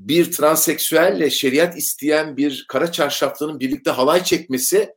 bir 0.00 0.32
transseksüelle 0.32 1.30
şeriat 1.30 1.76
isteyen 1.76 2.36
bir 2.36 2.64
kara 2.68 2.92
çarşaflının 2.92 3.60
birlikte 3.60 3.90
halay 3.90 4.24
çekmesi 4.24 4.94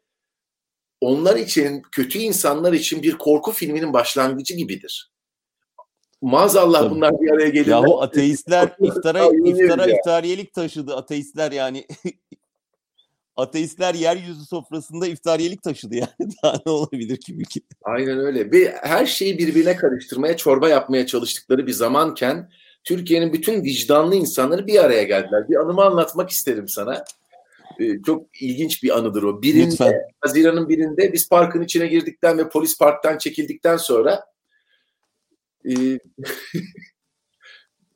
onlar 1.01 1.35
için, 1.35 1.81
kötü 1.91 2.19
insanlar 2.19 2.73
için 2.73 3.03
bir 3.03 3.17
korku 3.17 3.51
filminin 3.51 3.93
başlangıcı 3.93 4.55
gibidir. 4.55 5.11
Maazallah 6.21 6.79
Tabii. 6.79 6.95
bunlar 6.95 7.21
bir 7.21 7.31
araya 7.31 7.49
gelirler. 7.49 7.71
Yahu 7.71 8.01
ateistler 8.01 8.75
iftara, 8.79 9.29
iftara 9.45 9.85
iftariyelik 9.85 10.53
taşıdı. 10.53 10.95
Ateistler 10.95 11.51
yani 11.51 11.87
ateistler 13.35 13.93
yeryüzü 13.93 14.45
sofrasında 14.45 15.07
iftariyelik 15.07 15.63
taşıdı 15.63 15.95
yani. 15.95 16.09
Daha 16.43 16.59
ne 16.65 16.71
olabilir 16.71 17.17
ki 17.17 17.35
ülke? 17.35 17.59
Aynen 17.83 18.19
öyle. 18.19 18.51
Ve 18.51 18.75
her 18.81 19.05
şeyi 19.05 19.37
birbirine 19.37 19.75
karıştırmaya, 19.75 20.37
çorba 20.37 20.69
yapmaya 20.69 21.05
çalıştıkları 21.05 21.67
bir 21.67 21.71
zamanken 21.71 22.49
Türkiye'nin 22.83 23.33
bütün 23.33 23.63
vicdanlı 23.63 24.15
insanları 24.15 24.67
bir 24.67 24.83
araya 24.83 25.03
geldiler. 25.03 25.49
Bir 25.49 25.55
anımı 25.55 25.83
anlatmak 25.83 26.29
isterim 26.29 26.67
sana. 26.67 27.03
Ee, 27.79 28.01
çok 28.05 28.41
ilginç 28.41 28.83
bir 28.83 28.97
anıdır 28.97 29.23
o. 29.23 29.41
Birinde, 29.41 29.71
Lütfen. 29.71 29.93
Haziran'ın 30.21 30.69
birinde 30.69 31.13
biz 31.13 31.29
parkın 31.29 31.61
içine 31.61 31.87
girdikten 31.87 32.37
ve 32.37 32.49
polis 32.49 32.77
parktan 32.77 33.17
çekildikten 33.17 33.77
sonra 33.77 34.25
e, 35.69 35.73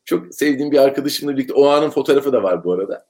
çok 0.06 0.36
sevdiğim 0.36 0.72
bir 0.72 0.78
arkadaşımla 0.78 1.34
birlikte 1.34 1.54
o 1.54 1.68
anın 1.68 1.90
fotoğrafı 1.90 2.34
da 2.34 2.44
var 2.44 2.64
bu 2.64 2.74
arada. 2.74 3.08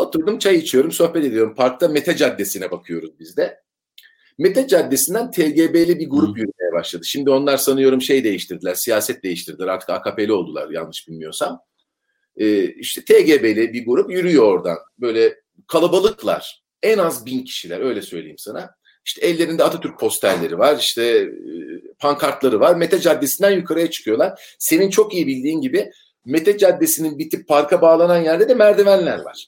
Oturdum 0.00 0.38
çay 0.38 0.56
içiyorum, 0.56 0.92
sohbet 0.92 1.24
ediyorum. 1.24 1.54
Parkta 1.54 1.88
Mete 1.88 2.16
Caddesi'ne 2.16 2.70
bakıyoruz 2.70 3.18
biz 3.18 3.36
de. 3.36 3.60
Mete 4.38 4.68
Caddesi'nden 4.68 5.30
TGB'li 5.30 5.98
bir 5.98 6.10
grup 6.10 6.36
Hı. 6.36 6.40
yürümeye 6.40 6.72
başladı. 6.72 7.04
Şimdi 7.04 7.30
onlar 7.30 7.56
sanıyorum 7.56 8.02
şey 8.02 8.24
değiştirdiler, 8.24 8.74
siyaset 8.74 9.22
değiştirdiler. 9.22 9.68
Artık 9.68 9.90
AKP'li 9.90 10.32
oldular 10.32 10.70
yanlış 10.70 11.08
bilmiyorsam. 11.08 11.60
Ee, 12.36 12.64
işte 12.64 13.04
TGB'li 13.04 13.72
bir 13.72 13.86
grup 13.86 14.10
yürüyor 14.10 14.44
oradan. 14.44 14.78
Böyle 14.98 15.34
kalabalıklar. 15.66 16.62
En 16.82 16.98
az 16.98 17.26
bin 17.26 17.44
kişiler 17.44 17.80
öyle 17.80 18.02
söyleyeyim 18.02 18.38
sana. 18.38 18.70
İşte 19.06 19.26
ellerinde 19.26 19.64
Atatürk 19.64 20.00
posterleri 20.00 20.58
var, 20.58 20.76
işte 20.78 21.02
e, 21.02 21.30
pankartları 21.98 22.60
var. 22.60 22.74
Mete 22.74 23.00
Caddesi'nden 23.00 23.50
yukarıya 23.50 23.90
çıkıyorlar. 23.90 24.56
Senin 24.58 24.90
çok 24.90 25.14
iyi 25.14 25.26
bildiğin 25.26 25.60
gibi 25.60 25.90
Mete 26.24 26.58
Caddesi'nin 26.58 27.18
bitip 27.18 27.48
parka 27.48 27.82
bağlanan 27.82 28.22
yerde 28.22 28.48
de 28.48 28.54
merdivenler 28.54 29.18
var. 29.18 29.46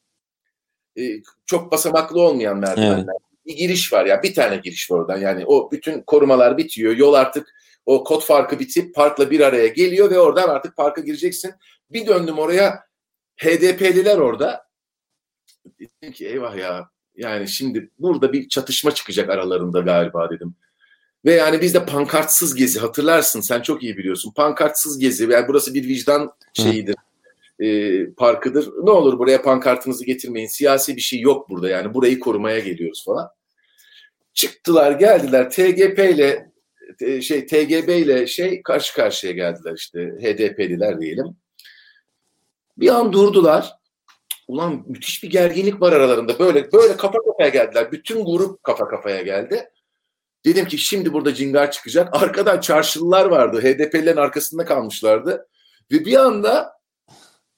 Ee, 0.99 1.23
çok 1.47 1.73
basamaklı 1.73 2.21
olmayan 2.21 2.59
merdivenler. 2.59 2.97
Evet 2.97 3.33
bir 3.47 3.57
giriş 3.57 3.93
var 3.93 4.07
ya 4.07 4.23
bir 4.23 4.35
tane 4.35 4.57
giriş 4.57 4.91
var 4.91 4.99
oradan 4.99 5.19
yani 5.19 5.45
o 5.47 5.71
bütün 5.71 6.03
korumalar 6.03 6.59
bitiyor 6.59 6.97
yol 6.97 7.15
artık 7.15 7.55
o 7.87 8.05
kod 8.05 8.23
farkı 8.23 8.59
bitip 8.59 8.95
parkla 8.95 9.31
bir 9.31 9.41
araya 9.41 9.67
geliyor 9.67 10.11
ve 10.11 10.19
oradan 10.19 10.49
artık 10.49 10.77
parka 10.77 11.01
gireceksin. 11.01 11.55
Bir 11.91 12.07
döndüm 12.07 12.39
oraya 12.39 12.85
HDP'liler 13.37 14.19
orada. 14.19 14.67
Dedim 15.81 16.13
ki 16.13 16.27
eyvah 16.27 16.57
ya 16.57 16.91
yani 17.17 17.49
şimdi 17.49 17.91
burada 17.99 18.33
bir 18.33 18.49
çatışma 18.49 18.95
çıkacak 18.95 19.31
aralarında 19.31 19.81
galiba 19.81 20.31
dedim. 20.31 20.55
Ve 21.25 21.33
yani 21.33 21.61
bizde 21.61 21.87
pankartsız 21.87 22.55
gezi 22.55 22.81
hatırlarsın 22.81 23.41
sen 23.41 23.63
çok 23.63 23.83
iyi 23.83 23.97
biliyorsun. 23.97 24.33
Pankartsız 24.33 24.99
gezi 24.99 25.31
yani 25.31 25.49
burası 25.49 25.75
bir 25.75 25.89
vicdan 25.89 26.33
şeyidir. 26.55 26.97
E, 27.61 28.07
parkıdır. 28.15 28.69
Ne 28.83 28.91
olur 28.91 29.19
buraya 29.19 29.43
pankartınızı 29.43 30.05
getirmeyin. 30.05 30.47
Siyasi 30.47 30.97
bir 30.97 31.01
şey 31.01 31.21
yok 31.21 31.51
burada 31.51 31.69
yani 31.69 31.95
burayı 31.95 32.21
korumaya 32.21 32.59
geliyoruz 32.59 33.05
falan. 33.07 33.29
Çıktılar 34.35 34.93
geldiler 34.93 35.51
TGP 35.51 35.99
ile 35.99 36.53
şey 37.23 37.47
TGB 37.47 37.89
ile 37.89 38.27
şey 38.27 38.63
karşı 38.63 38.95
karşıya 38.95 39.33
geldiler 39.33 39.75
işte 39.77 40.01
HDP'liler 40.01 41.01
diyelim. 41.01 41.37
Bir 42.77 42.89
an 42.89 43.13
durdular. 43.13 43.73
Ulan 44.49 44.85
müthiş 44.87 45.23
bir 45.23 45.31
gerginlik 45.31 45.81
var 45.81 45.93
aralarında. 45.93 46.39
Böyle 46.39 46.73
böyle 46.73 46.97
kafa 46.97 47.19
kafaya 47.19 47.49
geldiler. 47.49 47.93
Bütün 47.93 48.25
grup 48.25 48.63
kafa 48.63 48.89
kafaya 48.89 49.23
geldi. 49.23 49.69
Dedim 50.45 50.67
ki 50.67 50.79
şimdi 50.79 51.13
burada 51.13 51.35
cingar 51.35 51.71
çıkacak. 51.71 52.23
Arkadan 52.23 52.61
çarşılılar 52.61 53.27
vardı. 53.27 53.61
HDP'lilerin 53.61 54.17
arkasında 54.17 54.65
kalmışlardı. 54.65 55.49
Ve 55.93 56.05
bir 56.05 56.17
anda 56.17 56.73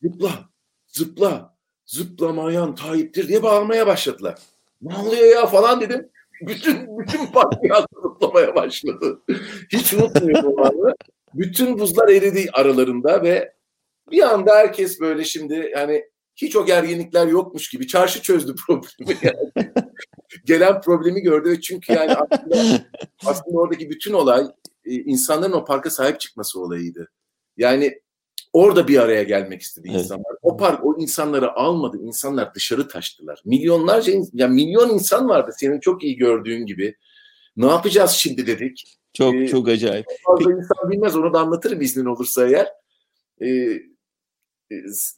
zıpla, 0.04 0.48
zıpla, 0.86 1.56
zıplamayan 1.86 2.74
Tayyip'tir 2.74 3.28
diye 3.28 3.42
bağırmaya 3.42 3.86
başladılar. 3.86 4.38
Ne 4.82 4.96
oluyor 4.96 5.34
ya 5.34 5.46
falan 5.46 5.80
dedim. 5.80 6.08
Bütün 6.40 6.98
bütün 6.98 7.26
parti 7.32 7.68
zıplamaya 8.02 8.54
başladı. 8.54 9.20
Hiç 9.72 9.94
unutmuyorum 9.94 10.52
onu. 10.52 10.94
Bütün 11.34 11.78
buzlar 11.78 12.08
eridi 12.08 12.50
aralarında 12.52 13.22
ve 13.22 13.54
bir 14.10 14.22
anda 14.22 14.56
herkes 14.56 15.00
böyle 15.00 15.24
şimdi 15.24 15.70
yani 15.76 16.04
hiç 16.36 16.56
o 16.56 16.66
gerginlikler 16.66 17.26
yokmuş 17.26 17.68
gibi 17.68 17.86
çarşı 17.86 18.22
çözdü 18.22 18.54
problemi 18.66 19.18
yani. 19.22 19.72
Gelen 20.44 20.80
problemi 20.80 21.20
gördü 21.20 21.50
ve 21.50 21.60
çünkü 21.60 21.92
yani 21.92 22.14
aslında, 22.14 22.84
aslında 23.26 23.58
oradaki 23.58 23.90
bütün 23.90 24.12
olay 24.12 24.46
e, 24.84 24.94
insanların 24.94 25.52
o 25.52 25.64
parka 25.64 25.90
sahip 25.90 26.20
çıkması 26.20 26.60
olayıydı. 26.60 27.10
Yani 27.56 28.00
orada 28.54 28.88
bir 28.88 28.98
araya 28.98 29.22
gelmek 29.22 29.62
istedi 29.62 29.88
evet. 29.90 30.00
insanlar. 30.00 30.32
O 30.42 30.56
park 30.56 30.84
o 30.84 30.96
insanları 30.98 31.52
almadı. 31.52 31.98
İnsanlar 32.02 32.54
dışarı 32.54 32.88
taştılar. 32.88 33.42
Milyonlarca 33.44 34.12
ya 34.32 34.48
milyon 34.48 34.90
insan 34.90 35.28
vardı 35.28 35.50
senin 35.58 35.80
çok 35.80 36.04
iyi 36.04 36.16
gördüğün 36.16 36.66
gibi. 36.66 36.96
Ne 37.56 37.66
yapacağız 37.66 38.10
şimdi 38.10 38.46
dedik. 38.46 38.98
Çok 39.12 39.34
ee, 39.34 39.48
çok 39.48 39.68
acayip. 39.68 40.06
Fazla 40.26 40.52
insan 40.52 40.90
bilmez 40.90 41.16
onu 41.16 41.34
da 41.34 41.40
anlatırım 41.40 41.80
iznin 41.80 42.04
olursa 42.04 42.48
eğer. 42.48 42.68
Ee, 43.42 43.78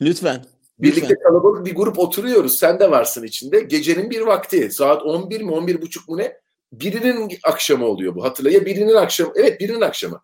Lütfen. 0.00 0.44
Birlikte 0.78 1.00
Lütfen. 1.00 1.22
kalabalık 1.22 1.66
bir 1.66 1.74
grup 1.74 1.98
oturuyoruz. 1.98 2.58
Sen 2.58 2.80
de 2.80 2.90
varsın 2.90 3.22
içinde. 3.22 3.60
Gecenin 3.60 4.10
bir 4.10 4.20
vakti. 4.20 4.70
Saat 4.70 5.02
11 5.02 5.40
mi 5.40 5.50
11 5.50 5.82
buçuk 5.82 6.08
mu 6.08 6.16
ne? 6.18 6.36
Birinin 6.72 7.38
akşamı 7.42 7.86
oluyor 7.86 8.14
bu 8.14 8.24
hatırla. 8.24 8.50
Ya 8.50 8.66
birinin 8.66 8.94
akşamı. 8.94 9.32
Evet 9.36 9.60
birinin 9.60 9.80
akşamı. 9.80 10.22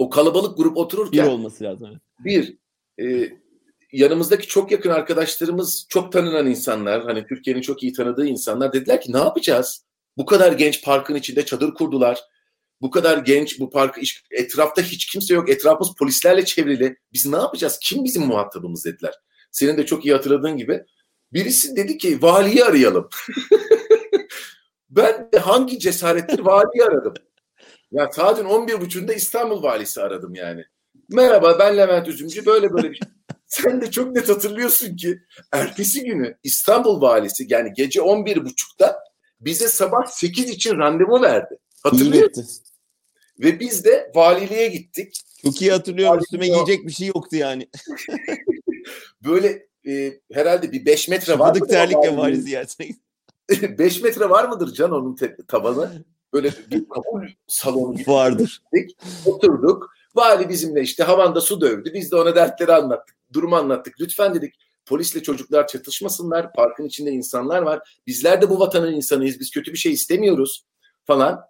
O 0.00 0.10
kalabalık 0.10 0.56
grup 0.56 0.76
otururken. 0.76 1.26
Bir 1.26 1.30
olması 1.30 1.64
lazım. 1.64 2.00
Bir. 2.18 2.56
E, 3.00 3.32
yanımızdaki 3.92 4.46
çok 4.46 4.72
yakın 4.72 4.90
arkadaşlarımız 4.90 5.86
çok 5.88 6.12
tanınan 6.12 6.46
insanlar. 6.46 7.02
Hani 7.02 7.26
Türkiye'nin 7.26 7.60
çok 7.60 7.82
iyi 7.82 7.92
tanıdığı 7.92 8.26
insanlar 8.26 8.72
dediler 8.72 9.00
ki 9.00 9.12
ne 9.12 9.18
yapacağız? 9.18 9.84
Bu 10.16 10.26
kadar 10.26 10.52
genç 10.52 10.84
parkın 10.84 11.14
içinde 11.14 11.44
çadır 11.44 11.74
kurdular. 11.74 12.20
Bu 12.80 12.90
kadar 12.90 13.18
genç, 13.18 13.60
bu 13.60 13.70
park 13.70 13.98
etrafta 14.30 14.82
hiç 14.82 15.06
kimse 15.06 15.34
yok. 15.34 15.50
Etrafımız 15.50 15.94
polislerle 15.98 16.44
çevrili. 16.44 16.96
Biz 17.12 17.26
ne 17.26 17.36
yapacağız? 17.36 17.78
Kim 17.82 18.04
bizim 18.04 18.22
muhatabımız 18.22 18.84
dediler. 18.84 19.14
Senin 19.50 19.76
de 19.76 19.86
çok 19.86 20.04
iyi 20.04 20.14
hatırladığın 20.14 20.56
gibi. 20.56 20.84
Birisi 21.32 21.76
dedi 21.76 21.98
ki 21.98 22.22
valiyi 22.22 22.64
arayalım. 22.64 23.08
ben 24.90 25.28
de 25.32 25.38
hangi 25.38 25.78
cesarettir 25.78 26.38
valiyi 26.38 26.84
aradım. 26.84 27.14
Ya 27.92 28.12
saatin 28.12 28.44
11.30'da 28.44 29.14
İstanbul 29.14 29.62
valisi 29.62 30.00
aradım 30.02 30.34
yani. 30.34 30.64
Merhaba 31.08 31.58
ben 31.58 31.76
Levent 31.76 32.08
Üzümcü 32.08 32.46
böyle 32.46 32.72
böyle 32.72 32.90
bir 32.90 32.96
şey. 32.96 33.08
Sen 33.46 33.80
de 33.80 33.90
çok 33.90 34.16
net 34.16 34.28
hatırlıyorsun 34.28 34.96
ki 34.96 35.18
ertesi 35.52 36.04
günü 36.04 36.36
İstanbul 36.42 37.00
valisi 37.00 37.46
yani 37.48 37.72
gece 37.72 38.00
11.30'da 38.00 38.98
bize 39.40 39.68
sabah 39.68 40.06
8 40.06 40.50
için 40.50 40.78
randevu 40.78 41.22
verdi. 41.22 41.58
Hatırlıyor 41.82 42.28
musun? 42.28 42.46
Ve 43.38 43.60
biz 43.60 43.84
de 43.84 44.12
valiliğe 44.14 44.68
gittik. 44.68 45.22
Çok 45.42 45.62
iyi 45.62 45.70
hatırlıyorum. 45.70 46.12
Valiliğe 46.12 46.24
Üstüme 46.24 46.46
giyecek 46.46 46.86
bir 46.86 46.92
şey 46.92 47.06
yoktu 47.06 47.36
yani. 47.36 47.68
böyle 49.24 49.66
e, 49.86 50.20
herhalde 50.32 50.72
bir 50.72 50.86
5 50.86 51.08
metre 51.08 51.38
var. 51.38 51.54
Şıpadık 51.54 51.68
terlikle 51.70 52.16
vali 52.16 52.42
ziyaretine 52.42 52.88
5 53.78 54.02
metre 54.02 54.30
var 54.30 54.48
mıdır 54.48 54.74
Can 54.74 54.92
onun 54.92 55.16
tabanı? 55.48 56.04
Böyle 56.32 56.50
bir 56.70 56.88
kabul 56.88 57.28
salonu 57.46 57.96
gibi. 57.96 58.10
Vardır. 58.10 58.62
Gittik, 58.72 58.98
oturduk. 59.26 59.90
Vali 60.14 60.48
bizimle 60.48 60.82
işte 60.82 61.02
havanda 61.02 61.40
su 61.40 61.60
dövdü. 61.60 61.94
Biz 61.94 62.12
de 62.12 62.16
ona 62.16 62.34
dertleri 62.34 62.72
anlattık. 62.72 63.16
Durumu 63.32 63.56
anlattık. 63.56 64.00
Lütfen 64.00 64.34
dedik 64.34 64.54
polisle 64.86 65.22
çocuklar 65.22 65.66
çatışmasınlar. 65.66 66.52
Parkın 66.52 66.84
içinde 66.84 67.10
insanlar 67.10 67.62
var. 67.62 68.00
Bizler 68.06 68.42
de 68.42 68.50
bu 68.50 68.60
vatanın 68.60 68.92
insanıyız. 68.92 69.40
Biz 69.40 69.50
kötü 69.50 69.72
bir 69.72 69.78
şey 69.78 69.92
istemiyoruz 69.92 70.66
falan. 71.04 71.40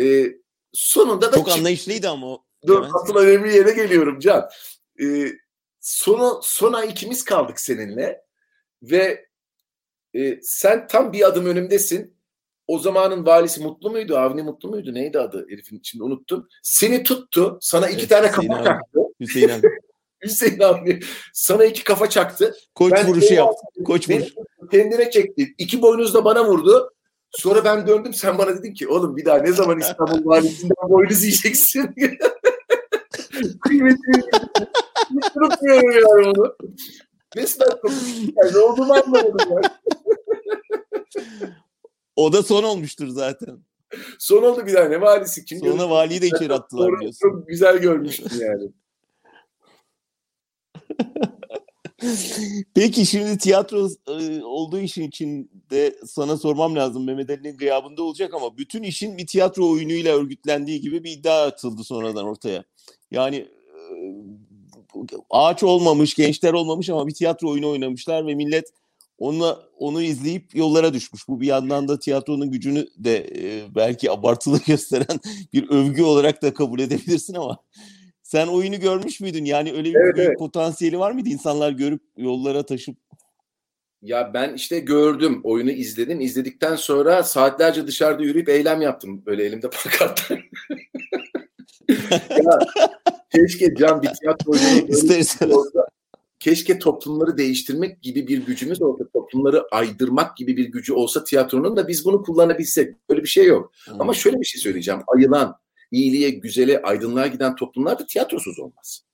Ee, 0.00 0.26
sonunda 0.72 1.32
da... 1.32 1.36
Çok 1.36 1.48
anlayışlıydı 1.48 2.08
ama 2.10 2.26
o. 2.26 2.44
Dur 2.66 2.86
asıl 2.92 3.16
önemli 3.16 3.56
yere 3.56 3.70
geliyorum 3.70 4.18
Can. 4.20 4.48
Ee, 5.00 5.32
sonu, 5.80 6.40
sona 6.42 6.84
ikimiz 6.84 7.24
kaldık 7.24 7.60
seninle. 7.60 8.24
Ve 8.82 9.26
e, 10.14 10.40
sen 10.42 10.86
tam 10.86 11.12
bir 11.12 11.26
adım 11.26 11.46
önümdesin. 11.46 12.13
O 12.66 12.78
zamanın 12.78 13.26
valisi 13.26 13.62
Mutlu 13.62 13.90
muydu? 13.90 14.18
Avni 14.18 14.42
Mutlu 14.42 14.68
muydu? 14.68 14.94
Neydi 14.94 15.18
adı 15.18 15.46
herifin? 15.50 15.80
Şimdi 15.82 16.04
unuttum. 16.04 16.48
Seni 16.62 17.02
tuttu. 17.02 17.58
Sana 17.60 17.88
iki 17.88 17.98
evet, 17.98 18.08
tane 18.08 18.28
Hüseyin 18.28 18.48
kafa 18.48 18.60
abi. 18.60 18.64
çaktı. 18.64 19.00
Hüseyin 19.20 19.48
abi. 19.48 19.68
Hüseyin 20.24 20.60
abi. 20.60 21.00
Sana 21.32 21.64
iki 21.64 21.84
kafa 21.84 22.10
çaktı. 22.10 22.54
Koç 22.74 22.92
ben 22.92 23.06
vuruşu 23.06 23.34
yaptı. 23.34 23.84
Koç 23.84 24.10
vuruşu. 24.10 24.34
Kendine 24.70 25.10
çekti. 25.10 25.54
İki 25.58 25.82
boynuzla 25.82 26.24
bana 26.24 26.44
vurdu. 26.44 26.92
Sonra 27.30 27.64
ben 27.64 27.86
döndüm. 27.86 28.14
Sen 28.14 28.38
bana 28.38 28.56
dedin 28.56 28.74
ki 28.74 28.88
oğlum 28.88 29.16
bir 29.16 29.24
daha 29.24 29.38
ne 29.38 29.52
zaman 29.52 29.80
İstanbul 29.80 30.24
valisinden 30.30 30.88
boynuz 30.90 31.22
yiyeceksin? 31.22 31.94
Kıymetini 33.60 34.22
unutmuyorum 35.36 35.90
yani 35.92 36.28
onu. 36.28 36.56
Resmen 37.36 37.68
yani 38.36 38.52
ne 38.54 38.58
olduğumu 38.58 38.92
anlamadım 38.94 39.36
yani. 39.50 39.66
O 42.16 42.32
da 42.32 42.42
son 42.42 42.62
olmuştur 42.62 43.08
zaten. 43.08 43.58
Son 44.18 44.42
oldu 44.42 44.66
bir 44.66 44.74
tane 44.74 45.00
valisi. 45.00 45.44
Kim 45.44 45.58
Sonra 45.58 45.90
valiyi 45.90 46.22
de 46.22 46.26
içeri 46.26 46.52
attılar 46.52 46.86
Sonra 46.86 47.00
diyorsun. 47.00 47.30
Çok 47.30 47.48
güzel 47.48 47.78
görmüştüm 47.78 48.40
yani. 48.40 48.72
Peki 52.74 53.06
şimdi 53.06 53.38
tiyatro 53.38 53.88
e, 54.08 54.42
olduğu 54.42 54.80
işin 54.80 55.08
içinde 55.08 55.96
sana 56.06 56.36
sormam 56.36 56.76
lazım. 56.76 57.04
Mehmet 57.04 57.30
Ali'nin 57.30 57.56
gıyabında 57.56 58.02
olacak 58.02 58.34
ama 58.34 58.56
bütün 58.58 58.82
işin 58.82 59.18
bir 59.18 59.26
tiyatro 59.26 59.70
oyunuyla 59.70 60.16
örgütlendiği 60.16 60.80
gibi 60.80 61.04
bir 61.04 61.10
iddia 61.10 61.46
atıldı 61.46 61.84
sonradan 61.84 62.24
ortaya. 62.24 62.64
Yani 63.10 63.36
e, 63.36 63.48
ağaç 65.30 65.62
olmamış, 65.62 66.14
gençler 66.14 66.52
olmamış 66.52 66.90
ama 66.90 67.06
bir 67.06 67.14
tiyatro 67.14 67.50
oyunu 67.50 67.70
oynamışlar 67.70 68.26
ve 68.26 68.34
millet 68.34 68.70
onu 69.18 69.62
onu 69.78 70.02
izleyip 70.02 70.54
yollara 70.54 70.94
düşmüş. 70.94 71.28
Bu 71.28 71.40
bir 71.40 71.46
yandan 71.46 71.88
da 71.88 71.98
tiyatronun 71.98 72.50
gücünü 72.50 72.86
de 72.96 73.16
e, 73.16 73.74
belki 73.74 74.10
abartılı 74.10 74.60
gösteren 74.66 75.20
bir 75.52 75.68
övgü 75.70 76.02
olarak 76.02 76.42
da 76.42 76.54
kabul 76.54 76.80
edebilirsin 76.80 77.34
ama 77.34 77.58
sen 78.22 78.46
oyunu 78.46 78.80
görmüş 78.80 79.20
müydün? 79.20 79.44
Yani 79.44 79.72
öyle 79.72 79.90
bir 79.90 79.94
evet, 79.94 80.14
evet. 80.18 80.38
potansiyeli 80.38 80.98
var 80.98 81.12
mıydı 81.12 81.28
insanlar 81.28 81.72
görüp 81.72 82.02
yollara 82.16 82.66
taşıp? 82.66 82.96
Ya 84.02 84.34
ben 84.34 84.54
işte 84.54 84.78
gördüm, 84.78 85.40
oyunu 85.44 85.70
izledim. 85.70 86.20
İzledikten 86.20 86.76
sonra 86.76 87.22
saatlerce 87.22 87.86
dışarıda 87.86 88.22
yürüyüp 88.22 88.48
eylem 88.48 88.82
yaptım. 88.82 89.26
Böyle 89.26 89.44
elimde 89.44 89.70
pankartlar. 89.84 90.50
ya, 92.30 92.58
keşke 93.34 93.74
Can 93.74 94.02
bir 94.02 94.08
tiyatro 94.08 94.52
oyunu 94.52 94.88
keşke 96.44 96.78
toplumları 96.78 97.38
değiştirmek 97.38 98.02
gibi 98.02 98.28
bir 98.28 98.46
gücümüz 98.46 98.82
olsa, 98.82 99.04
toplumları 99.12 99.66
aydırmak 99.70 100.36
gibi 100.36 100.56
bir 100.56 100.64
gücü 100.64 100.92
olsa 100.92 101.24
tiyatronun 101.24 101.76
da 101.76 101.88
biz 101.88 102.04
bunu 102.04 102.22
kullanabilsek. 102.22 103.08
Böyle 103.10 103.22
bir 103.22 103.28
şey 103.28 103.46
yok. 103.46 103.72
Hmm. 103.84 104.00
Ama 104.00 104.14
şöyle 104.14 104.40
bir 104.40 104.44
şey 104.44 104.60
söyleyeceğim. 104.60 105.00
Ayılan, 105.06 105.58
iyiliğe, 105.90 106.30
güzele, 106.30 106.82
aydınlığa 106.82 107.26
giden 107.26 107.56
toplumlar 107.56 107.98
da 107.98 108.06
tiyatrosuz 108.06 108.58
olmaz. 108.58 109.04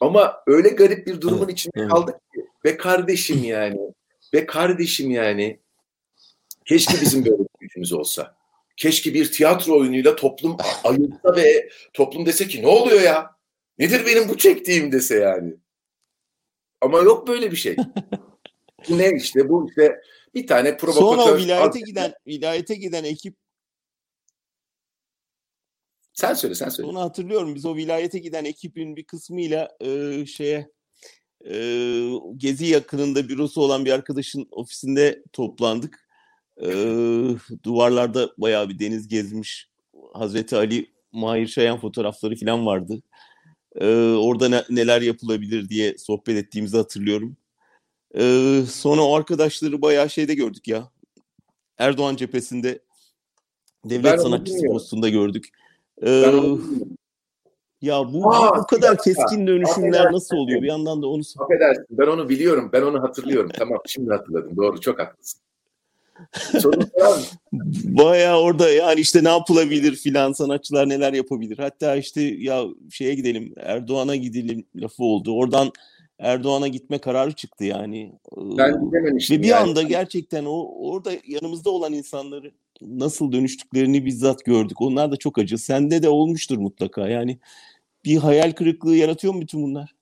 Ama 0.00 0.42
öyle 0.46 0.68
garip 0.68 1.06
bir 1.06 1.20
durumun 1.20 1.44
evet, 1.44 1.52
içinde 1.52 1.80
evet. 1.80 1.90
kaldık 1.90 2.14
ki. 2.34 2.46
Ve 2.64 2.76
kardeşim 2.76 3.44
yani. 3.44 3.80
Ve 4.34 4.46
kardeşim 4.46 5.10
yani. 5.10 5.60
Keşke 6.64 6.94
bizim 7.00 7.24
böyle 7.24 7.38
bir 7.42 7.46
gücümüz 7.60 7.92
olsa. 7.92 8.36
Keşke 8.76 9.14
bir 9.14 9.32
tiyatro 9.32 9.78
oyunuyla 9.78 10.16
toplum 10.16 10.56
ayılsa 10.84 11.36
ve 11.36 11.68
toplum 11.92 12.26
dese 12.26 12.48
ki 12.48 12.62
ne 12.62 12.66
oluyor 12.66 13.00
ya? 13.00 13.30
Nedir 13.78 14.06
benim 14.06 14.28
bu 14.28 14.38
çektiğim 14.38 14.92
dese 14.92 15.16
yani. 15.16 15.61
Ama 16.82 16.98
yok 16.98 17.28
böyle 17.28 17.50
bir 17.50 17.56
şey. 17.56 17.76
bu 18.88 18.98
ne 18.98 19.10
işte 19.16 19.48
bu 19.48 19.68
işte 19.68 20.00
bir 20.34 20.46
tane 20.46 20.76
provokatör. 20.76 21.22
Sonra 21.22 21.34
o 21.34 21.38
vilayete 21.38 21.80
giden 21.80 22.14
vilayete 22.26 22.74
giden 22.74 23.04
ekip 23.04 23.36
sen 26.12 26.34
söyle 26.34 26.54
sen 26.54 26.68
söyle. 26.68 26.90
Onu 26.90 27.00
hatırlıyorum. 27.00 27.54
Biz 27.54 27.66
o 27.66 27.76
vilayete 27.76 28.18
giden 28.18 28.44
ekibin 28.44 28.96
bir 28.96 29.04
kısmıyla 29.04 29.68
e, 29.80 30.26
şeye 30.26 30.70
e, 31.46 31.54
Gezi 32.36 32.66
yakınında 32.66 33.28
bürosu 33.28 33.60
olan 33.60 33.84
bir 33.84 33.92
arkadaşın 33.92 34.48
ofisinde 34.50 35.22
toplandık. 35.32 36.08
E, 36.62 36.68
duvarlarda 37.64 38.30
bayağı 38.38 38.68
bir 38.68 38.78
deniz 38.78 39.08
gezmiş. 39.08 39.68
Hazreti 40.12 40.56
Ali 40.56 40.92
Mahir 41.12 41.46
Şayan 41.46 41.80
fotoğrafları 41.80 42.36
falan 42.36 42.66
vardı. 42.66 43.02
E, 43.76 43.86
orada 44.12 44.48
ne, 44.48 44.64
neler 44.70 45.02
yapılabilir 45.02 45.68
diye 45.68 45.98
sohbet 45.98 46.36
ettiğimizi 46.36 46.76
hatırlıyorum. 46.76 47.36
E, 48.14 48.22
sonra 48.68 49.02
o 49.02 49.16
arkadaşları 49.16 49.82
bayağı 49.82 50.10
şeyde 50.10 50.34
gördük 50.34 50.68
ya. 50.68 50.90
Erdoğan 51.78 52.16
cephesinde 52.16 52.78
devlet 53.84 54.04
ben 54.04 54.16
sanatçısı 54.16 54.66
postunda 54.66 55.08
gördük. 55.08 55.48
Ee, 56.02 56.32
ya 57.82 58.12
bu 58.12 58.34
Aa, 58.34 58.58
bu 58.58 58.66
kadar 58.66 58.98
keskin 58.98 59.46
dönüşümler 59.46 60.12
nasıl 60.12 60.36
oluyor? 60.36 60.62
Bir 60.62 60.66
yandan 60.66 61.02
da 61.02 61.06
onu 61.06 61.22
Affedersin. 61.38 61.86
Ben 61.90 62.06
onu 62.06 62.28
biliyorum. 62.28 62.70
Ben 62.72 62.82
onu 62.82 63.02
hatırlıyorum. 63.02 63.50
tamam 63.54 63.78
şimdi 63.86 64.10
hatırladım. 64.10 64.56
Doğru 64.56 64.80
çok 64.80 64.98
haklısın. 64.98 65.40
Baya 67.84 68.40
orada 68.40 68.70
yani 68.70 69.00
işte 69.00 69.24
ne 69.24 69.28
yapılabilir 69.28 69.96
filan 69.96 70.32
sanatçılar 70.32 70.88
neler 70.88 71.12
yapabilir. 71.12 71.58
Hatta 71.58 71.96
işte 71.96 72.22
ya 72.22 72.64
şeye 72.90 73.14
gidelim 73.14 73.54
Erdoğan'a 73.56 74.16
gidelim 74.16 74.64
lafı 74.76 75.04
oldu. 75.04 75.36
Oradan 75.36 75.72
Erdoğan'a 76.18 76.68
gitme 76.68 76.98
kararı 76.98 77.32
çıktı 77.32 77.64
yani. 77.64 78.12
Ben. 78.36 78.92
Ve 78.92 79.42
bir 79.42 79.48
yani. 79.48 79.54
anda 79.54 79.82
gerçekten 79.82 80.44
o 80.44 80.88
orada 80.90 81.12
yanımızda 81.26 81.70
olan 81.70 81.92
insanları 81.92 82.52
nasıl 82.80 83.32
dönüştüklerini 83.32 84.06
bizzat 84.06 84.44
gördük. 84.44 84.80
Onlar 84.80 85.12
da 85.12 85.16
çok 85.16 85.38
acı. 85.38 85.58
Sende 85.58 86.02
de 86.02 86.08
olmuştur 86.08 86.58
mutlaka. 86.58 87.08
Yani 87.08 87.38
bir 88.04 88.16
hayal 88.16 88.52
kırıklığı 88.52 88.96
yaratıyor 88.96 89.34
mu 89.34 89.40
bütün 89.40 89.62
bunlar? 89.62 89.94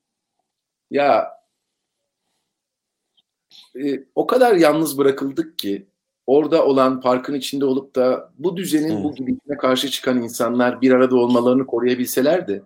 Ya 0.91 1.41
e, 3.77 4.05
o 4.15 4.27
kadar 4.27 4.55
yalnız 4.55 4.99
bırakıldık 4.99 5.59
ki 5.59 5.87
orada 6.31 6.65
olan 6.67 7.01
parkın 7.01 7.35
içinde 7.35 7.65
olup 7.65 7.95
da 7.95 8.33
bu 8.39 8.57
düzenin 8.57 8.93
evet. 8.93 9.05
bu 9.05 9.15
gidişine 9.15 9.57
karşı 9.57 9.91
çıkan 9.91 10.23
insanlar 10.23 10.81
bir 10.81 10.93
arada 10.93 11.17
olmalarını 11.17 11.67
koruyabilselerdi 11.67 12.63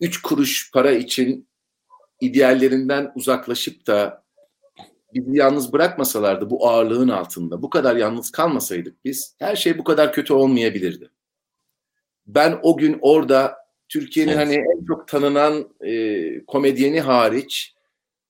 üç 0.00 0.22
kuruş 0.22 0.70
para 0.72 0.90
için 0.90 1.48
ideallerinden 2.20 3.12
uzaklaşıp 3.14 3.86
da 3.86 4.24
bizi 5.14 5.36
yalnız 5.36 5.72
bırakmasalardı 5.72 6.50
bu 6.50 6.68
ağırlığın 6.68 7.08
altında, 7.08 7.62
bu 7.62 7.70
kadar 7.70 7.96
yalnız 7.96 8.30
kalmasaydık 8.30 9.04
biz, 9.04 9.36
her 9.38 9.56
şey 9.56 9.78
bu 9.78 9.84
kadar 9.84 10.12
kötü 10.12 10.32
olmayabilirdi. 10.32 11.10
Ben 12.26 12.58
o 12.62 12.76
gün 12.76 12.98
orada 13.00 13.56
Türkiye'nin 13.88 14.32
evet. 14.32 14.46
hani 14.46 14.54
en 14.54 14.84
çok 14.86 15.08
tanınan 15.08 15.68
e, 15.80 16.44
komedyeni 16.44 17.00
hariç 17.00 17.73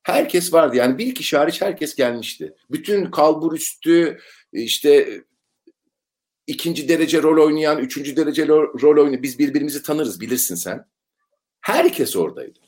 herkes 0.05 0.53
vardı. 0.53 0.77
Yani 0.77 0.99
bir 0.99 1.15
kişi 1.15 1.37
hariç 1.37 1.63
herkes 1.63 1.95
gelmişti. 1.95 2.55
Bütün 2.71 3.11
kalbur 3.11 3.53
üstü 3.53 4.19
işte 4.53 5.21
ikinci 6.47 6.89
derece 6.89 7.23
rol 7.23 7.47
oynayan, 7.47 7.79
üçüncü 7.79 8.17
derece 8.17 8.49
rol 8.49 9.03
oynayan, 9.03 9.23
biz 9.23 9.39
birbirimizi 9.39 9.83
tanırız 9.83 10.21
bilirsin 10.21 10.55
sen. 10.55 10.85
Herkes 11.61 12.17
oradaydı. 12.17 12.59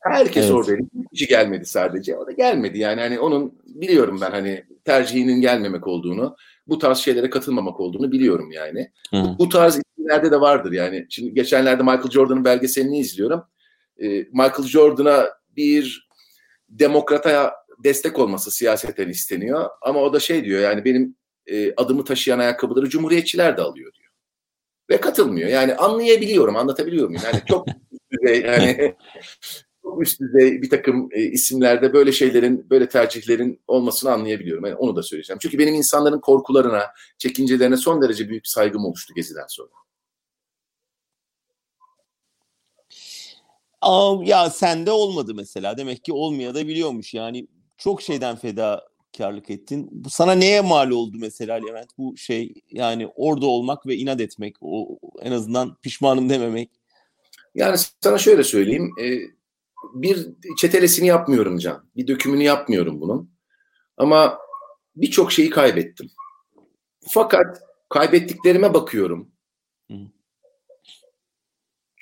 Herkes 0.00 0.44
evet. 0.44 0.54
oradaydı. 0.54 0.82
Hiç 1.12 1.28
gelmedi 1.28 1.66
sadece. 1.66 2.16
O 2.16 2.26
da 2.26 2.32
gelmedi 2.32 2.78
yani 2.78 3.00
hani 3.00 3.18
onun 3.18 3.58
biliyorum 3.64 4.18
ben 4.20 4.30
hani 4.30 4.64
tercihinin 4.84 5.40
gelmemek 5.40 5.86
olduğunu, 5.86 6.36
bu 6.66 6.78
tarz 6.78 6.98
şeylere 6.98 7.30
katılmamak 7.30 7.80
olduğunu 7.80 8.12
biliyorum 8.12 8.52
yani. 8.52 8.92
Hı. 9.10 9.36
Bu 9.38 9.48
tarz 9.48 9.78
isimlerde 9.78 10.30
de 10.30 10.40
vardır 10.40 10.72
yani. 10.72 11.06
Şimdi 11.08 11.34
geçenlerde 11.34 11.82
Michael 11.82 12.10
Jordan'ın 12.10 12.44
belgeselini 12.44 12.98
izliyorum. 12.98 13.44
Ee, 13.98 14.08
Michael 14.08 14.66
Jordan'a 14.66 15.28
bir 15.56 16.05
demokrata 16.68 17.54
destek 17.84 18.18
olması 18.18 18.50
siyaseten 18.50 19.08
isteniyor. 19.08 19.70
Ama 19.82 20.00
o 20.00 20.12
da 20.12 20.20
şey 20.20 20.44
diyor 20.44 20.60
yani 20.60 20.84
benim 20.84 21.16
e, 21.46 21.74
adımı 21.74 22.04
taşıyan 22.04 22.38
ayakkabıları 22.38 22.88
cumhuriyetçiler 22.88 23.56
de 23.56 23.62
alıyor 23.62 23.92
diyor. 23.94 24.12
Ve 24.90 25.00
katılmıyor. 25.00 25.48
Yani 25.48 25.74
anlayabiliyorum, 25.74 26.56
anlatabiliyor 26.56 27.08
muyum? 27.08 27.22
Yani 27.24 27.42
çok 27.48 27.66
yani 28.22 28.94
çok 29.82 30.02
üst 30.02 30.20
düzey 30.20 30.62
bir 30.62 30.70
takım 30.70 31.08
e, 31.12 31.22
isimlerde 31.22 31.92
böyle 31.92 32.12
şeylerin, 32.12 32.70
böyle 32.70 32.88
tercihlerin 32.88 33.60
olmasını 33.66 34.12
anlayabiliyorum. 34.12 34.64
Yani 34.64 34.76
onu 34.76 34.96
da 34.96 35.02
söyleyeceğim. 35.02 35.38
Çünkü 35.42 35.58
benim 35.58 35.74
insanların 35.74 36.20
korkularına, 36.20 36.86
çekincelerine 37.18 37.76
son 37.76 38.02
derece 38.02 38.28
büyük 38.28 38.46
saygım 38.48 38.84
oluştu 38.84 39.14
Gezi'den 39.14 39.46
sonra. 39.48 39.85
Aa, 43.86 44.16
ya 44.24 44.50
sende 44.50 44.90
olmadı 44.90 45.34
mesela. 45.34 45.78
Demek 45.78 46.04
ki 46.04 46.12
olmaya 46.12 46.54
da 46.54 46.68
biliyormuş. 46.68 47.14
Yani 47.14 47.46
çok 47.76 48.02
şeyden 48.02 48.36
fedakarlık 48.36 49.50
ettin. 49.50 49.88
Bu 49.92 50.10
sana 50.10 50.32
neye 50.32 50.60
mal 50.60 50.90
oldu 50.90 51.16
mesela 51.20 51.54
Levent? 51.54 51.98
Bu 51.98 52.16
şey 52.16 52.54
yani 52.70 53.08
orada 53.14 53.46
olmak 53.46 53.86
ve 53.86 53.96
inat 53.96 54.20
etmek. 54.20 54.56
O 54.60 54.98
en 55.22 55.32
azından 55.32 55.76
pişmanım 55.82 56.30
dememek. 56.30 56.70
Yani 57.54 57.76
sana 58.00 58.18
şöyle 58.18 58.44
söyleyeyim. 58.44 58.90
E, 59.02 59.04
bir 59.94 60.26
çetelesini 60.58 61.06
yapmıyorum 61.06 61.58
Can. 61.58 61.88
Bir 61.96 62.06
dökümünü 62.06 62.42
yapmıyorum 62.42 63.00
bunun. 63.00 63.30
Ama 63.96 64.38
birçok 64.96 65.32
şeyi 65.32 65.50
kaybettim. 65.50 66.10
Fakat 67.08 67.60
kaybettiklerime 67.88 68.74
bakıyorum. 68.74 69.30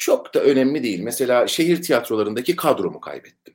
Çok 0.05 0.35
da 0.35 0.41
önemli 0.41 0.83
değil. 0.83 1.01
Mesela 1.01 1.47
şehir 1.47 1.83
tiyatrolarındaki 1.83 2.57
kadromu 2.57 3.01
kaybettim. 3.01 3.55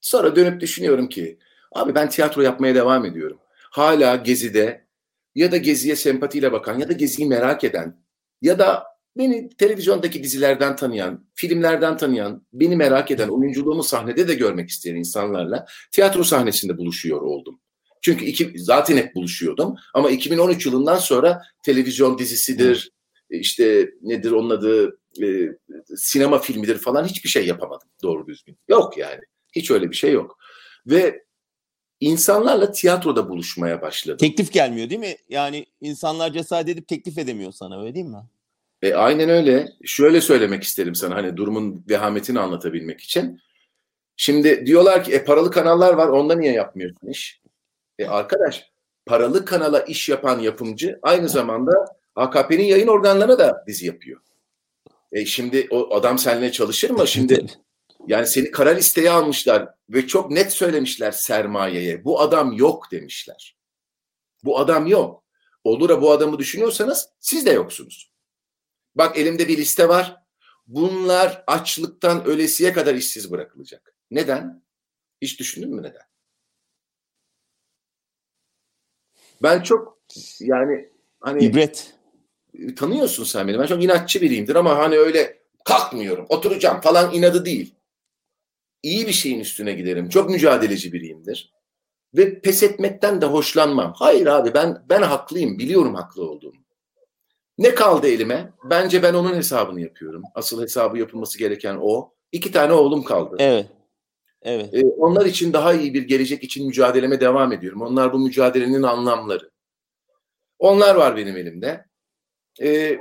Sonra 0.00 0.36
dönüp 0.36 0.60
düşünüyorum 0.60 1.08
ki 1.08 1.38
abi 1.72 1.94
ben 1.94 2.08
tiyatro 2.08 2.42
yapmaya 2.42 2.74
devam 2.74 3.04
ediyorum. 3.04 3.38
Hala 3.70 4.16
Gezi'de 4.16 4.86
ya 5.34 5.52
da 5.52 5.56
Gezi'ye 5.56 5.96
sempatiyle 5.96 6.52
bakan 6.52 6.78
ya 6.78 6.88
da 6.88 6.92
Gezi'yi 6.92 7.28
merak 7.28 7.64
eden 7.64 7.96
ya 8.42 8.58
da 8.58 8.84
Beni 9.16 9.48
televizyondaki 9.48 10.22
dizilerden 10.22 10.76
tanıyan, 10.76 11.26
filmlerden 11.34 11.96
tanıyan, 11.96 12.46
beni 12.52 12.76
merak 12.76 13.10
eden, 13.10 13.28
oyunculuğumu 13.28 13.82
sahnede 13.82 14.28
de 14.28 14.34
görmek 14.34 14.68
isteyen 14.68 14.96
insanlarla 14.96 15.66
tiyatro 15.90 16.24
sahnesinde 16.24 16.78
buluşuyor 16.78 17.20
oldum. 17.22 17.60
Çünkü 18.02 18.24
iki, 18.24 18.52
zaten 18.56 18.96
hep 18.96 19.14
buluşuyordum 19.14 19.76
ama 19.94 20.10
2013 20.10 20.66
yılından 20.66 20.96
sonra 20.96 21.42
televizyon 21.62 22.18
dizisidir, 22.18 22.91
işte 23.38 23.90
nedir 24.02 24.30
onun 24.30 24.50
adı, 24.50 24.98
e, 25.22 25.48
sinema 25.96 26.38
filmidir 26.38 26.78
falan 26.78 27.04
hiçbir 27.04 27.28
şey 27.28 27.46
yapamadım 27.46 27.88
doğru 28.02 28.26
düzgün. 28.26 28.58
Yok 28.68 28.98
yani. 28.98 29.20
Hiç 29.52 29.70
öyle 29.70 29.90
bir 29.90 29.96
şey 29.96 30.12
yok. 30.12 30.38
Ve 30.86 31.24
insanlarla 32.00 32.72
tiyatroda 32.72 33.28
buluşmaya 33.28 33.82
başladım. 33.82 34.18
Teklif 34.18 34.52
gelmiyor 34.52 34.90
değil 34.90 35.00
mi? 35.00 35.16
Yani 35.28 35.66
insanlar 35.80 36.32
cesaret 36.32 36.68
edip 36.68 36.88
teklif 36.88 37.18
edemiyor 37.18 37.52
sana 37.52 37.82
öyle 37.82 37.94
değil 37.94 38.06
mi? 38.06 38.22
E, 38.82 38.94
aynen 38.94 39.28
öyle. 39.28 39.68
Şöyle 39.84 40.20
söylemek 40.20 40.62
isterim 40.62 40.94
sana 40.94 41.14
hani 41.14 41.36
durumun 41.36 41.84
vehametini 41.88 42.40
anlatabilmek 42.40 43.00
için. 43.00 43.40
Şimdi 44.16 44.66
diyorlar 44.66 45.04
ki 45.04 45.12
e, 45.12 45.24
paralı 45.24 45.50
kanallar 45.50 45.94
var 45.94 46.08
onda 46.08 46.34
niye 46.34 46.52
yapmıyorsun 46.52 47.08
iş? 47.08 47.40
E, 47.98 48.06
arkadaş 48.06 48.70
paralı 49.06 49.44
kanala 49.44 49.80
iş 49.80 50.08
yapan 50.08 50.38
yapımcı 50.38 50.98
aynı 51.02 51.28
zamanda 51.28 51.72
AKP'nin 52.14 52.64
yayın 52.64 52.86
organlarına 52.86 53.38
da 53.38 53.64
dizi 53.66 53.86
yapıyor. 53.86 54.20
E, 55.12 55.24
şimdi 55.24 55.68
o 55.70 55.94
adam 55.94 56.18
seninle 56.18 56.52
çalışır 56.52 56.90
mı? 56.90 57.06
Şimdi 57.06 57.46
yani 58.06 58.26
seni 58.26 58.50
kara 58.50 58.70
listeye 58.70 59.10
almışlar 59.10 59.68
ve 59.90 60.06
çok 60.06 60.30
net 60.30 60.52
söylemişler 60.52 61.12
sermayeye. 61.12 62.04
Bu 62.04 62.20
adam 62.20 62.52
yok 62.52 62.92
demişler. 62.92 63.56
Bu 64.44 64.58
adam 64.58 64.86
yok. 64.86 65.24
Olur 65.64 65.88
da 65.88 66.02
bu 66.02 66.10
adamı 66.10 66.38
düşünüyorsanız 66.38 67.08
siz 67.20 67.46
de 67.46 67.50
yoksunuz. 67.50 68.12
Bak 68.94 69.18
elimde 69.18 69.48
bir 69.48 69.58
liste 69.58 69.88
var. 69.88 70.16
Bunlar 70.66 71.44
açlıktan 71.46 72.24
ölesiye 72.24 72.72
kadar 72.72 72.94
işsiz 72.94 73.30
bırakılacak. 73.30 73.94
Neden? 74.10 74.62
Hiç 75.22 75.40
düşündün 75.40 75.74
mü 75.74 75.82
neden? 75.82 76.02
Ben 79.42 79.62
çok 79.62 79.98
yani 80.40 80.88
hani 81.20 81.44
İbret. 81.44 81.94
Tanıyorsun 82.76 83.24
sen 83.24 83.48
beni. 83.48 83.58
Ben 83.58 83.66
çok 83.66 83.84
inatçı 83.84 84.20
biriyimdir 84.20 84.54
ama 84.54 84.78
hani 84.78 84.98
öyle 84.98 85.42
kalkmıyorum, 85.64 86.26
oturacağım 86.28 86.80
falan 86.80 87.14
inadı 87.14 87.44
değil. 87.44 87.74
İyi 88.82 89.06
bir 89.06 89.12
şeyin 89.12 89.40
üstüne 89.40 89.72
giderim. 89.72 90.08
Çok 90.08 90.30
mücadeleci 90.30 90.92
biriyimdir. 90.92 91.52
Ve 92.14 92.40
pes 92.40 92.62
etmekten 92.62 93.20
de 93.20 93.26
hoşlanmam. 93.26 93.92
Hayır 93.96 94.26
abi 94.26 94.54
ben 94.54 94.84
ben 94.88 95.02
haklıyım. 95.02 95.58
Biliyorum 95.58 95.94
haklı 95.94 96.30
olduğumu. 96.30 96.62
Ne 97.58 97.74
kaldı 97.74 98.08
elime? 98.08 98.52
Bence 98.70 99.02
ben 99.02 99.14
onun 99.14 99.34
hesabını 99.34 99.80
yapıyorum. 99.80 100.22
Asıl 100.34 100.62
hesabı 100.62 100.98
yapılması 100.98 101.38
gereken 101.38 101.78
o. 101.80 102.14
İki 102.32 102.52
tane 102.52 102.72
oğlum 102.72 103.04
kaldı. 103.04 103.36
Evet. 103.38 103.66
Evet. 104.42 104.74
Ee, 104.74 104.84
onlar 104.84 105.26
için 105.26 105.52
daha 105.52 105.72
iyi 105.72 105.94
bir 105.94 106.02
gelecek 106.02 106.44
için 106.44 106.66
mücadeleme 106.66 107.20
devam 107.20 107.52
ediyorum. 107.52 107.82
Onlar 107.82 108.12
bu 108.12 108.18
mücadelenin 108.18 108.82
anlamları. 108.82 109.50
Onlar 110.58 110.94
var 110.94 111.16
benim 111.16 111.36
elimde. 111.36 111.84
Ee, 112.60 112.98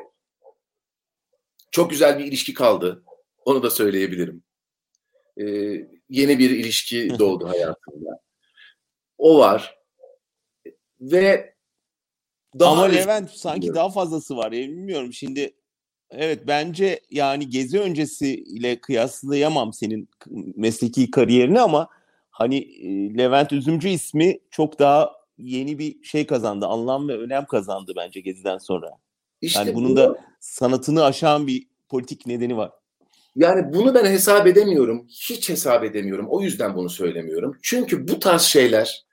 çok 1.71 1.89
güzel 1.89 2.19
bir 2.19 2.25
ilişki 2.25 2.53
kaldı. 2.53 3.03
Onu 3.45 3.63
da 3.63 3.69
söyleyebilirim. 3.69 4.43
Ee, 5.37 5.45
yeni 6.09 6.39
bir 6.39 6.49
ilişki 6.49 7.19
doğdu 7.19 7.49
hayatımda. 7.49 8.19
O 9.17 9.39
var. 9.39 9.79
Ve 11.01 11.55
daha 12.59 12.71
Ama 12.71 12.83
Levent 12.83 13.31
sanki 13.31 13.73
daha 13.73 13.89
fazlası 13.89 14.37
var. 14.37 14.51
Ya, 14.51 14.67
bilmiyorum 14.67 15.13
şimdi 15.13 15.53
evet 16.11 16.39
bence 16.47 16.99
yani 17.09 17.49
gezi 17.49 17.79
öncesi 17.79 18.35
ile 18.35 18.81
kıyaslayamam 18.81 19.73
senin 19.73 20.09
mesleki 20.55 21.11
kariyerini 21.11 21.61
ama 21.61 21.89
hani 22.29 22.67
Levent 23.17 23.51
Üzümcü 23.51 23.87
ismi 23.87 24.39
çok 24.51 24.79
daha 24.79 25.13
yeni 25.37 25.79
bir 25.79 26.03
şey 26.03 26.25
kazandı. 26.25 26.65
Anlam 26.65 27.07
ve 27.07 27.17
önem 27.17 27.45
kazandı 27.45 27.93
bence 27.95 28.19
geziden 28.21 28.57
sonra. 28.57 29.00
İşte 29.41 29.59
yani 29.59 29.75
bunun 29.75 29.91
bu, 29.91 29.95
da 29.95 30.25
sanatını 30.39 31.03
aşan 31.03 31.47
bir 31.47 31.67
politik 31.89 32.27
nedeni 32.27 32.57
var. 32.57 32.71
Yani 33.35 33.73
bunu 33.73 33.95
ben 33.95 34.05
hesap 34.05 34.47
edemiyorum. 34.47 35.07
Hiç 35.09 35.49
hesap 35.49 35.83
edemiyorum. 35.83 36.25
O 36.29 36.41
yüzden 36.41 36.75
bunu 36.75 36.89
söylemiyorum. 36.89 37.57
Çünkü 37.61 38.07
bu 38.07 38.19
tarz 38.19 38.41
şeyler 38.41 39.05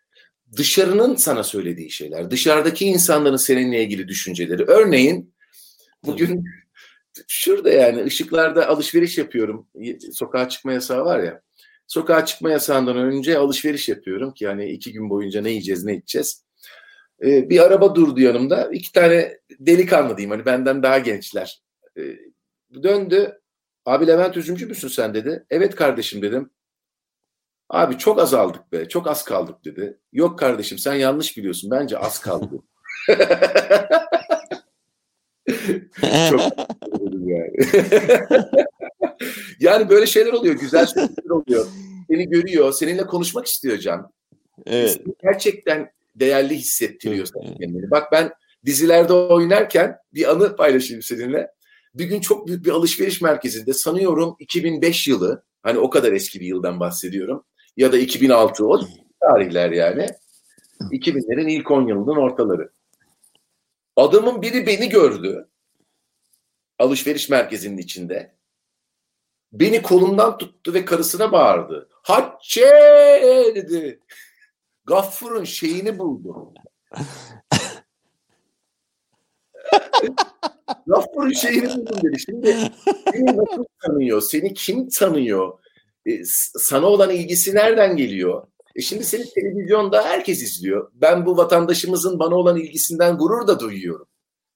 dışarının 0.56 1.14
sana 1.14 1.42
söylediği 1.42 1.90
şeyler, 1.90 2.30
dışarıdaki 2.30 2.84
insanların 2.86 3.36
seninle 3.36 3.82
ilgili 3.82 4.08
düşünceleri. 4.08 4.64
Örneğin 4.64 5.34
bugün 6.04 6.44
şurada 7.28 7.70
yani 7.70 8.04
ışıklarda 8.04 8.68
alışveriş 8.68 9.18
yapıyorum. 9.18 9.68
Sokağa 10.12 10.48
çıkma 10.48 10.72
yasağı 10.72 11.04
var 11.04 11.22
ya. 11.22 11.42
Sokağa 11.86 12.26
çıkma 12.26 12.50
yasağından 12.50 12.96
önce 12.96 13.38
alışveriş 13.38 13.88
yapıyorum 13.88 14.34
ki 14.34 14.44
yani 14.44 14.70
iki 14.70 14.92
gün 14.92 15.10
boyunca 15.10 15.42
ne 15.42 15.50
yiyeceğiz 15.50 15.84
ne 15.84 15.96
içeceğiz. 15.96 16.44
Ee, 17.22 17.50
bir 17.50 17.60
araba 17.60 17.94
durdu 17.94 18.20
yanımda. 18.20 18.70
İki 18.72 18.92
tane 18.92 19.38
delikanlı 19.60 20.16
diyeyim 20.16 20.30
hani 20.30 20.46
benden 20.46 20.82
daha 20.82 20.98
gençler. 20.98 21.62
Ee, 21.98 22.02
döndü. 22.82 23.40
Abi 23.86 24.06
Levent 24.06 24.36
Üzümcü 24.36 24.66
müsün 24.66 24.88
sen 24.88 25.14
dedi. 25.14 25.44
Evet 25.50 25.74
kardeşim 25.74 26.22
dedim. 26.22 26.50
Abi 27.68 27.98
çok 27.98 28.20
azaldık 28.20 28.72
be, 28.72 28.88
çok 28.88 29.06
az 29.06 29.24
kaldık 29.24 29.64
dedi. 29.64 29.98
Yok 30.12 30.38
kardeşim 30.38 30.78
sen 30.78 30.94
yanlış 30.94 31.36
biliyorsun. 31.36 31.70
Bence 31.70 31.98
az 31.98 32.18
kaldı. 32.20 32.62
çok 36.30 36.40
yani. 37.26 37.52
yani 39.60 39.88
böyle 39.88 40.06
şeyler 40.06 40.32
oluyor, 40.32 40.54
güzel 40.54 40.86
şeyler 40.86 41.30
oluyor. 41.30 41.66
Seni 42.10 42.28
görüyor, 42.28 42.72
seninle 42.72 43.06
konuşmak 43.06 43.46
istiyor 43.46 43.78
Can. 43.78 44.12
Evet. 44.66 45.00
Gerçekten 45.22 45.90
değerli 46.20 46.56
hissettiriyor 46.56 47.28
kendini. 47.60 47.90
Bak 47.90 48.12
ben 48.12 48.32
dizilerde 48.66 49.12
oynarken 49.12 49.96
bir 50.14 50.30
anı 50.30 50.56
paylaşayım 50.56 51.02
seninle. 51.02 51.50
Bir 51.94 52.04
gün 52.04 52.20
çok 52.20 52.46
büyük 52.46 52.64
bir 52.64 52.70
alışveriş 52.70 53.20
merkezinde 53.20 53.72
sanıyorum 53.72 54.36
2005 54.38 55.08
yılı 55.08 55.44
hani 55.62 55.78
o 55.78 55.90
kadar 55.90 56.12
eski 56.12 56.40
bir 56.40 56.46
yıldan 56.46 56.80
bahsediyorum 56.80 57.44
ya 57.76 57.92
da 57.92 57.98
2006 57.98 58.66
o 58.66 58.80
tarihler 59.20 59.70
yani. 59.70 60.06
2000'lerin 60.80 61.50
ilk 61.50 61.70
10 61.70 61.86
yılının 61.86 62.16
ortaları. 62.16 62.70
Adamın 63.96 64.42
biri 64.42 64.66
beni 64.66 64.88
gördü. 64.88 65.48
Alışveriş 66.78 67.28
merkezinin 67.28 67.78
içinde. 67.78 68.38
Beni 69.52 69.82
kolumdan 69.82 70.38
tuttu 70.38 70.74
ve 70.74 70.84
karısına 70.84 71.32
bağırdı. 71.32 71.88
Hacce 72.02 72.66
dedi. 73.54 74.00
Gaffur'un 74.88 75.44
şeyini 75.44 75.98
buldum. 75.98 76.54
Gaffur'un 80.86 81.32
şeyini 81.32 81.68
buldum 81.68 81.96
dedi. 82.02 82.20
Şimdi 82.20 82.56
seni 83.12 83.36
nasıl 83.36 83.64
tanıyor? 83.86 84.20
Seni 84.22 84.54
kim 84.54 84.88
tanıyor? 84.88 85.58
E, 86.06 86.24
sana 86.58 86.86
olan 86.86 87.10
ilgisi 87.10 87.54
nereden 87.54 87.96
geliyor? 87.96 88.46
E 88.74 88.80
şimdi 88.80 89.04
seni 89.04 89.24
televizyonda 89.30 90.04
herkes 90.04 90.42
izliyor. 90.42 90.90
Ben 90.94 91.26
bu 91.26 91.36
vatandaşımızın 91.36 92.18
bana 92.18 92.34
olan 92.34 92.56
ilgisinden 92.56 93.18
gurur 93.18 93.46
da 93.46 93.60
duyuyorum. 93.60 94.06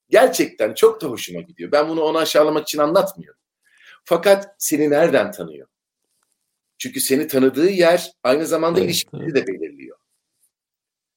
Gerçekten 0.09 0.75
çok 0.75 1.01
da 1.03 1.07
hoşuma 1.07 1.41
gidiyor. 1.41 1.73
Ben 1.73 1.89
bunu 1.89 2.03
ona 2.03 2.19
aşağılamak 2.19 2.63
için 2.63 2.79
anlatmıyorum. 2.79 3.41
Fakat 4.05 4.55
seni 4.59 4.91
nereden 4.91 5.31
tanıyor? 5.31 5.69
Çünkü 6.79 7.01
seni 7.01 7.27
tanıdığı 7.27 7.71
yer 7.71 8.13
aynı 8.23 8.47
zamanda 8.47 8.79
evet, 8.81 8.89
ilişkileri 8.89 9.25
evet. 9.25 9.35
de 9.35 9.47
belirliyor. 9.47 9.62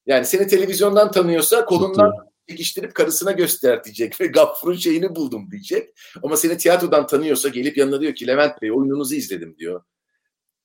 Yani 0.06 0.26
seni 0.26 0.48
televizyondan 0.48 1.12
tanıyorsa 1.12 1.66
kolundan 1.66 2.12
çekiştirip 2.50 2.96
karısına 2.96 3.32
göster 3.32 3.84
diyecek 3.84 4.22
ve 4.22 4.28
Gaffur'un 4.28 4.76
şeyini 4.76 5.16
buldum 5.16 5.52
diyecek. 5.52 5.90
Ama 6.24 6.38
seni 6.38 6.58
tiyatrodan 6.58 7.08
tanıyorsa 7.08 7.50
gelip 7.50 7.78
yanına 7.78 8.02
diyor 8.02 8.16
ki 8.16 8.28
Levent 8.28 8.62
Bey 8.62 8.72
oyununuzu 8.72 9.16
izledim 9.16 9.58
diyor. 9.58 9.84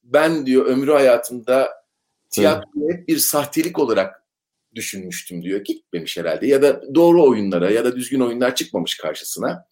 Ben 0.03 0.47
diyor 0.47 0.67
ömrü 0.67 0.93
hayatımda 0.93 1.71
tiyatroyu 2.31 2.93
hep 2.93 3.09
bir 3.09 3.19
sahtelik 3.19 3.79
olarak 3.79 4.27
düşünmüştüm 4.75 5.43
diyor. 5.43 5.61
Gitmemiş 5.61 6.17
herhalde 6.17 6.47
ya 6.47 6.63
da 6.63 6.95
doğru 6.95 7.25
oyunlara 7.25 7.71
ya 7.71 7.85
da 7.85 7.97
düzgün 7.97 8.21
oyunlar 8.21 8.55
çıkmamış 8.55 8.97
karşısına. 8.97 9.65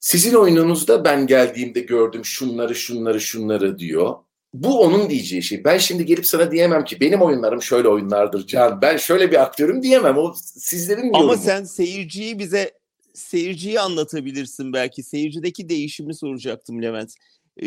Sizin 0.00 0.34
oyununuzda 0.34 1.04
ben 1.04 1.26
geldiğimde 1.26 1.80
gördüm 1.80 2.24
şunları 2.24 2.74
şunları 2.74 3.20
şunları 3.20 3.78
diyor. 3.78 4.14
Bu 4.54 4.80
onun 4.80 5.10
diyeceği 5.10 5.42
şey. 5.42 5.64
Ben 5.64 5.78
şimdi 5.78 6.06
gelip 6.06 6.26
sana 6.26 6.52
diyemem 6.52 6.84
ki 6.84 7.00
benim 7.00 7.22
oyunlarım 7.22 7.62
şöyle 7.62 7.88
oyunlardır 7.88 8.46
Can. 8.46 8.82
Ben 8.82 8.96
şöyle 8.96 9.30
bir 9.30 9.42
aktörüm 9.42 9.82
diyemem. 9.82 10.18
O 10.18 10.34
sizlerin 10.54 11.06
yorumu. 11.06 11.22
Ama 11.22 11.36
sen 11.36 11.64
seyirciyi 11.64 12.38
bize 12.38 12.72
seyirciyi 13.14 13.80
anlatabilirsin 13.80 14.72
belki. 14.72 15.02
Seyircideki 15.02 15.68
değişimi 15.68 16.14
soracaktım 16.14 16.82
Levent. 16.82 17.14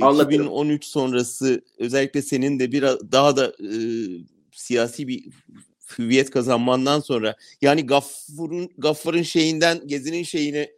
Anlatırım. 0.02 0.42
2013 0.42 0.86
sonrası 0.86 1.62
özellikle 1.78 2.22
senin 2.22 2.60
de 2.60 2.72
biraz 2.72 3.12
daha 3.12 3.38
da 3.38 3.48
e, 3.48 3.72
siyasi 4.52 5.08
bir 5.08 5.26
hüviyet 5.98 6.30
kazanmandan 6.30 7.00
sonra 7.00 7.36
yani 7.62 7.86
Gaffur'un 7.86 8.70
Gaffar'ın 8.78 9.22
şeyinden 9.22 9.88
Gezi'nin 9.88 10.24
şeyine 10.24 10.72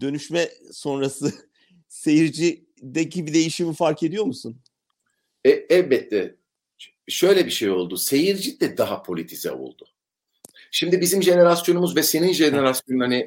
dönüşme 0.00 0.48
sonrası 0.72 1.32
seyircideki 1.88 3.26
bir 3.26 3.34
değişimi 3.34 3.74
fark 3.74 4.02
ediyor 4.02 4.24
musun? 4.24 4.56
E, 5.44 5.50
elbette. 5.50 6.34
Şöyle 7.08 7.46
bir 7.46 7.50
şey 7.50 7.70
oldu. 7.70 7.96
Seyirci 7.96 8.60
de 8.60 8.76
daha 8.76 9.02
politize 9.02 9.50
oldu. 9.50 9.86
Şimdi 10.70 11.00
bizim 11.00 11.22
jenerasyonumuz 11.22 11.96
ve 11.96 12.02
senin 12.02 12.32
jenerasyonun 12.32 13.00
hani 13.00 13.26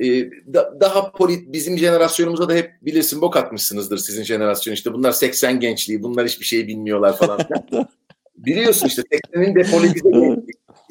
e, 0.00 0.30
da, 0.54 0.80
daha 0.80 1.12
polit 1.12 1.52
bizim 1.52 1.78
jenerasyonumuza 1.78 2.48
da 2.48 2.54
hep 2.54 2.72
bilirsin 2.82 3.20
bok 3.20 3.36
atmışsınızdır 3.36 3.98
sizin 3.98 4.22
jenerasyon 4.22 4.74
işte 4.74 4.92
bunlar 4.92 5.12
80 5.12 5.60
gençliği 5.60 6.02
bunlar 6.02 6.26
hiçbir 6.26 6.44
şey 6.44 6.68
bilmiyorlar 6.68 7.16
falan. 7.16 7.40
Biliyorsun 8.36 8.86
işte 8.86 9.02
80'in 9.02 9.54
depolitize 9.54 10.42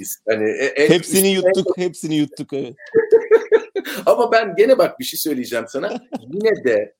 gençliğiyiz. 0.01 0.21
Hani, 0.27 0.49
e, 0.49 0.65
en, 0.65 0.89
hepsini 0.89 1.31
işte, 1.31 1.47
yuttuk, 1.47 1.77
hepsini 1.77 2.15
yuttuk 2.15 2.53
evet. 2.53 2.75
Ama 4.05 4.31
ben 4.31 4.55
gene 4.55 4.77
bak 4.77 4.99
bir 4.99 5.05
şey 5.05 5.19
söyleyeceğim 5.19 5.65
sana. 5.67 5.99
Yine 6.33 6.63
de 6.63 6.95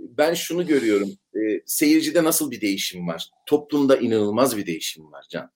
ben 0.00 0.34
şunu 0.34 0.66
görüyorum. 0.66 1.10
E, 1.34 1.38
seyircide 1.66 2.24
nasıl 2.24 2.50
bir 2.50 2.60
değişim 2.60 3.08
var? 3.08 3.30
Toplumda 3.46 3.96
inanılmaz 3.96 4.56
bir 4.56 4.66
değişim 4.66 5.12
var 5.12 5.24
Can. 5.30 5.50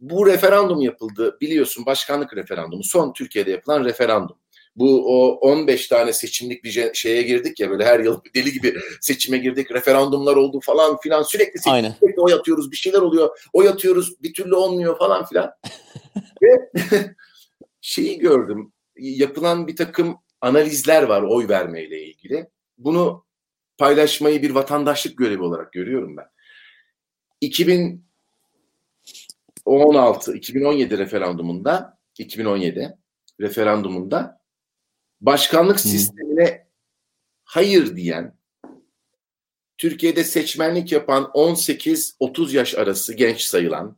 Bu 0.00 0.26
referandum 0.26 0.80
yapıldı. 0.80 1.38
Biliyorsun 1.40 1.86
başkanlık 1.86 2.36
referandumu. 2.36 2.84
Son 2.84 3.12
Türkiye'de 3.12 3.50
yapılan 3.50 3.84
referandum. 3.84 4.36
Bu 4.76 5.04
o 5.06 5.38
15 5.50 5.88
tane 5.88 6.12
seçimlik 6.12 6.64
bir 6.64 6.94
şeye 6.94 7.22
girdik 7.22 7.60
ya 7.60 7.70
böyle 7.70 7.84
her 7.84 8.00
yıl 8.00 8.20
deli 8.34 8.52
gibi 8.52 8.74
seçime 9.00 9.38
girdik. 9.38 9.70
Referandumlar 9.70 10.36
oldu 10.36 10.60
falan 10.60 10.98
filan 10.98 11.22
sürekli 11.22 11.58
seçim, 11.58 11.72
Aynen. 11.72 11.94
sürekli 12.00 12.20
oy 12.20 12.34
atıyoruz 12.34 12.70
bir 12.70 12.76
şeyler 12.76 12.98
oluyor. 12.98 13.38
Oy 13.52 13.68
atıyoruz 13.68 14.22
bir 14.22 14.34
türlü 14.34 14.54
olmuyor 14.54 14.98
falan 14.98 15.24
filan. 15.24 15.50
Ve 16.42 16.70
şeyi 17.80 18.18
gördüm. 18.18 18.72
Yapılan 18.96 19.66
bir 19.66 19.76
takım 19.76 20.16
analizler 20.40 21.02
var 21.02 21.22
oy 21.22 21.48
vermeyle 21.48 22.02
ilgili. 22.02 22.46
Bunu 22.78 23.23
paylaşmayı 23.78 24.42
bir 24.42 24.50
vatandaşlık 24.50 25.18
görevi 25.18 25.42
olarak 25.42 25.72
görüyorum 25.72 26.16
ben. 26.16 26.26
2016 27.40 30.34
2017 30.34 30.98
referandumunda 30.98 31.98
2017 32.18 32.98
referandumunda 33.40 34.40
başkanlık 35.20 35.76
Hı. 35.76 35.88
sistemine 35.88 36.68
hayır 37.44 37.96
diyen 37.96 38.38
Türkiye'de 39.78 40.24
seçmenlik 40.24 40.92
yapan 40.92 41.24
18-30 41.24 42.56
yaş 42.56 42.74
arası 42.74 43.14
genç 43.14 43.40
sayılan 43.40 43.96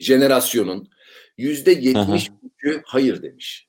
jenerasyonun 0.00 0.90
yüzde 1.36 1.72
73'ü 1.72 2.82
hayır 2.84 3.22
demiş. 3.22 3.68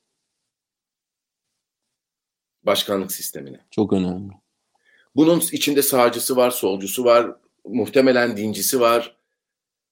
Başkanlık 2.62 3.12
sistemine. 3.12 3.60
Çok 3.70 3.92
önemli. 3.92 4.41
Bunun 5.16 5.42
içinde 5.52 5.82
sağcısı 5.82 6.36
var, 6.36 6.50
solcusu 6.50 7.04
var, 7.04 7.36
muhtemelen 7.64 8.36
dincisi 8.36 8.80
var, 8.80 9.16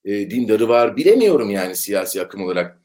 e, 0.05 0.31
dindarı 0.31 0.69
var. 0.69 0.97
Bilemiyorum 0.97 1.51
yani 1.51 1.77
siyasi 1.77 2.23
akım 2.23 2.43
olarak. 2.43 2.81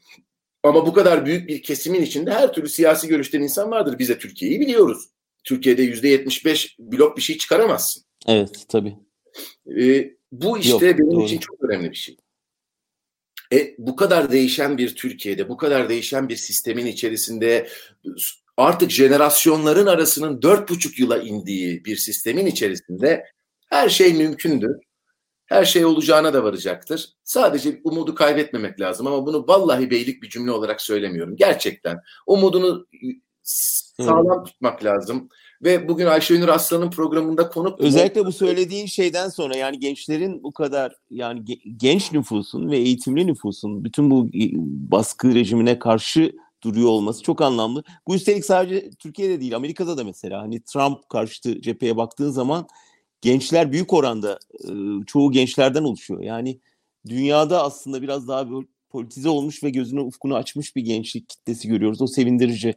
Ama 0.62 0.86
bu 0.86 0.92
kadar 0.92 1.26
büyük 1.26 1.48
bir 1.48 1.62
kesimin 1.62 2.02
içinde 2.02 2.30
her 2.30 2.52
türlü 2.52 2.68
siyasi 2.68 3.08
görüşten 3.08 3.42
insan 3.42 3.70
vardır. 3.70 3.98
Biz 3.98 4.08
de 4.08 4.18
Türkiye'yi 4.18 4.60
biliyoruz. 4.60 5.08
Türkiye'de 5.44 5.82
yüzde 5.82 6.08
yetmiş 6.08 6.44
beş 6.44 6.76
blok 6.78 7.16
bir 7.16 7.22
şey 7.22 7.38
çıkaramazsın. 7.38 8.02
Evet 8.26 8.64
tabii. 8.68 8.96
E, 9.80 10.10
bu 10.32 10.58
işte 10.58 10.86
Yok, 10.86 10.98
benim 10.98 11.10
doğru. 11.10 11.24
için 11.24 11.38
çok 11.38 11.64
önemli 11.64 11.90
bir 11.90 11.96
şey. 11.96 12.16
E, 13.52 13.74
bu 13.78 13.96
kadar 13.96 14.32
değişen 14.32 14.78
bir 14.78 14.96
Türkiye'de, 14.96 15.48
bu 15.48 15.56
kadar 15.56 15.88
değişen 15.88 16.28
bir 16.28 16.36
sistemin 16.36 16.86
içerisinde 16.86 17.68
artık 18.56 18.90
jenerasyonların 18.90 19.86
arasının 19.86 20.42
dört 20.42 20.70
buçuk 20.70 20.98
yıla 20.98 21.18
indiği 21.18 21.84
bir 21.84 21.96
sistemin 21.96 22.46
içerisinde 22.46 23.24
her 23.70 23.88
şey 23.88 24.14
mümkündür. 24.14 24.76
Her 25.46 25.64
şey 25.64 25.84
olacağına 25.84 26.34
da 26.34 26.44
varacaktır. 26.44 27.08
Sadece 27.24 27.80
umudu 27.84 28.14
kaybetmemek 28.14 28.80
lazım 28.80 29.06
ama 29.06 29.26
bunu 29.26 29.44
vallahi 29.48 29.90
beylik 29.90 30.22
bir 30.22 30.28
cümle 30.28 30.50
olarak 30.50 30.80
söylemiyorum. 30.80 31.36
Gerçekten 31.36 32.00
umudunu 32.26 32.86
sağlam 33.42 34.44
tutmak 34.44 34.84
lazım. 34.84 35.28
Ve 35.62 35.88
bugün 35.88 36.06
Ayşenur 36.06 36.48
Aslan'ın 36.48 36.90
programında 36.90 37.48
konuk... 37.48 37.80
Özellikle 37.80 38.26
bu 38.26 38.32
söylediğin 38.32 38.86
şeyden 38.86 39.28
sonra 39.28 39.56
yani 39.56 39.78
gençlerin 39.78 40.42
bu 40.42 40.52
kadar 40.52 40.96
yani 41.10 41.44
genç 41.76 42.12
nüfusun 42.12 42.70
ve 42.70 42.76
eğitimli 42.76 43.26
nüfusun 43.26 43.84
bütün 43.84 44.10
bu 44.10 44.28
baskı 44.90 45.34
rejimine 45.34 45.78
karşı 45.78 46.32
duruyor 46.66 46.88
olması 46.88 47.22
çok 47.22 47.42
anlamlı. 47.42 47.84
Bu 48.06 48.14
üstelik 48.14 48.44
sadece 48.44 48.90
Türkiye'de 48.90 49.40
değil 49.40 49.56
Amerika'da 49.56 49.98
da 49.98 50.04
mesela 50.04 50.42
hani 50.42 50.60
Trump 50.60 51.08
karşıtı 51.08 51.60
cepheye 51.60 51.96
baktığın 51.96 52.30
zaman 52.30 52.68
gençler 53.20 53.72
büyük 53.72 53.92
oranda 53.92 54.38
çoğu 55.06 55.32
gençlerden 55.32 55.84
oluşuyor. 55.84 56.20
Yani 56.20 56.60
dünyada 57.06 57.62
aslında 57.62 58.02
biraz 58.02 58.28
daha 58.28 58.46
politize 58.90 59.28
olmuş 59.28 59.62
ve 59.62 59.70
gözünü 59.70 60.00
ufkunu 60.00 60.34
açmış 60.34 60.76
bir 60.76 60.82
gençlik 60.82 61.28
kitlesi 61.28 61.68
görüyoruz. 61.68 62.02
O 62.02 62.06
sevindirici. 62.06 62.74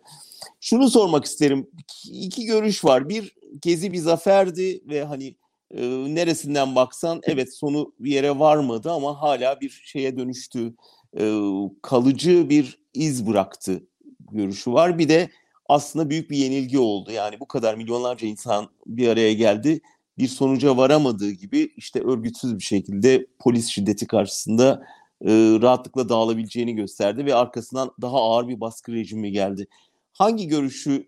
Şunu 0.62 0.90
sormak 0.90 1.26
isterim. 1.26 1.68
İki 2.12 2.46
görüş 2.46 2.86
var. 2.86 3.10
Bir 3.10 3.36
gezi 3.62 3.94
bir 3.94 3.98
zaferdi 3.98 4.82
ve 4.90 5.04
hani 5.04 5.36
e, 5.72 5.82
neresinden 6.16 6.76
baksan 6.76 7.22
evet 7.24 7.56
sonu 7.56 7.94
bir 8.00 8.12
yere 8.12 8.40
varmadı 8.40 8.92
ama 8.92 9.22
hala 9.22 9.62
bir 9.62 9.82
şeye 9.86 10.18
dönüştü. 10.18 10.74
E, 11.20 11.40
kalıcı 11.82 12.50
bir 12.50 12.80
iz 13.00 13.28
bıraktı 13.28 13.84
görüşü 14.32 14.74
var. 14.74 15.00
Bir 15.00 15.10
de 15.10 15.30
aslında 15.70 16.10
büyük 16.10 16.30
bir 16.30 16.38
yenilgi 16.38 16.80
oldu. 16.80 17.12
Yani 17.12 17.40
bu 17.40 17.48
kadar 17.48 17.76
milyonlarca 17.76 18.28
insan 18.28 18.70
bir 18.86 19.08
araya 19.08 19.34
geldi. 19.34 19.82
Bir 20.18 20.28
sonuca 20.28 20.78
varamadığı 20.78 21.32
gibi 21.32 21.74
işte 21.78 22.04
örgütsüz 22.04 22.58
bir 22.58 22.64
şekilde 22.64 23.28
polis 23.40 23.68
şiddeti 23.68 24.08
karşısında 24.08 24.84
e, 25.22 25.32
rahatlıkla 25.62 26.10
dağılabileceğini 26.10 26.76
gösterdi 26.76 27.26
ve 27.26 27.36
arkasından 27.36 27.92
daha 28.02 28.18
ağır 28.18 28.48
bir 28.48 28.60
baskı 28.60 28.92
rejimi 28.92 29.32
geldi. 29.32 29.68
Hangi 30.14 30.48
görüşü 30.48 31.08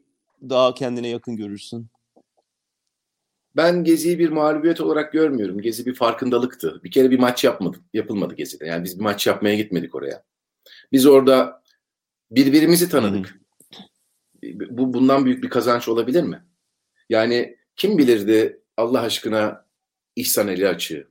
daha 0.49 0.73
kendine 0.73 1.08
yakın 1.08 1.36
görürsün? 1.36 1.88
Ben 3.56 3.84
Gezi'yi 3.84 4.19
bir 4.19 4.30
mağlubiyet 4.30 4.82
olarak 4.82 5.13
görmüyorum. 5.13 5.62
Gezi 5.62 5.86
bir 5.86 5.95
farkındalıktı. 5.95 6.82
Bir 6.84 6.91
kere 6.91 7.12
bir 7.12 7.19
maç 7.19 7.43
yapmadık, 7.43 7.82
yapılmadı 7.93 8.36
Gezi'de. 8.36 8.65
Yani 8.65 8.84
biz 8.84 8.99
bir 8.99 9.04
maç 9.04 9.27
yapmaya 9.27 9.56
gitmedik 9.56 9.95
oraya. 9.95 10.23
Biz 10.91 11.06
orada 11.06 11.61
birbirimizi 12.32 12.89
tanıdık. 12.89 13.41
Bu 14.70 14.94
bundan 14.94 15.26
büyük 15.26 15.44
bir 15.44 15.50
kazanç 15.50 15.88
olabilir 15.88 16.24
mi? 16.24 16.46
Yani 17.10 17.58
kim 17.76 17.98
bilirdi 17.98 18.62
Allah 18.78 19.02
aşkına 19.02 19.65
İhsan 20.15 20.48
eli 20.48 20.67
açığı. 20.67 21.08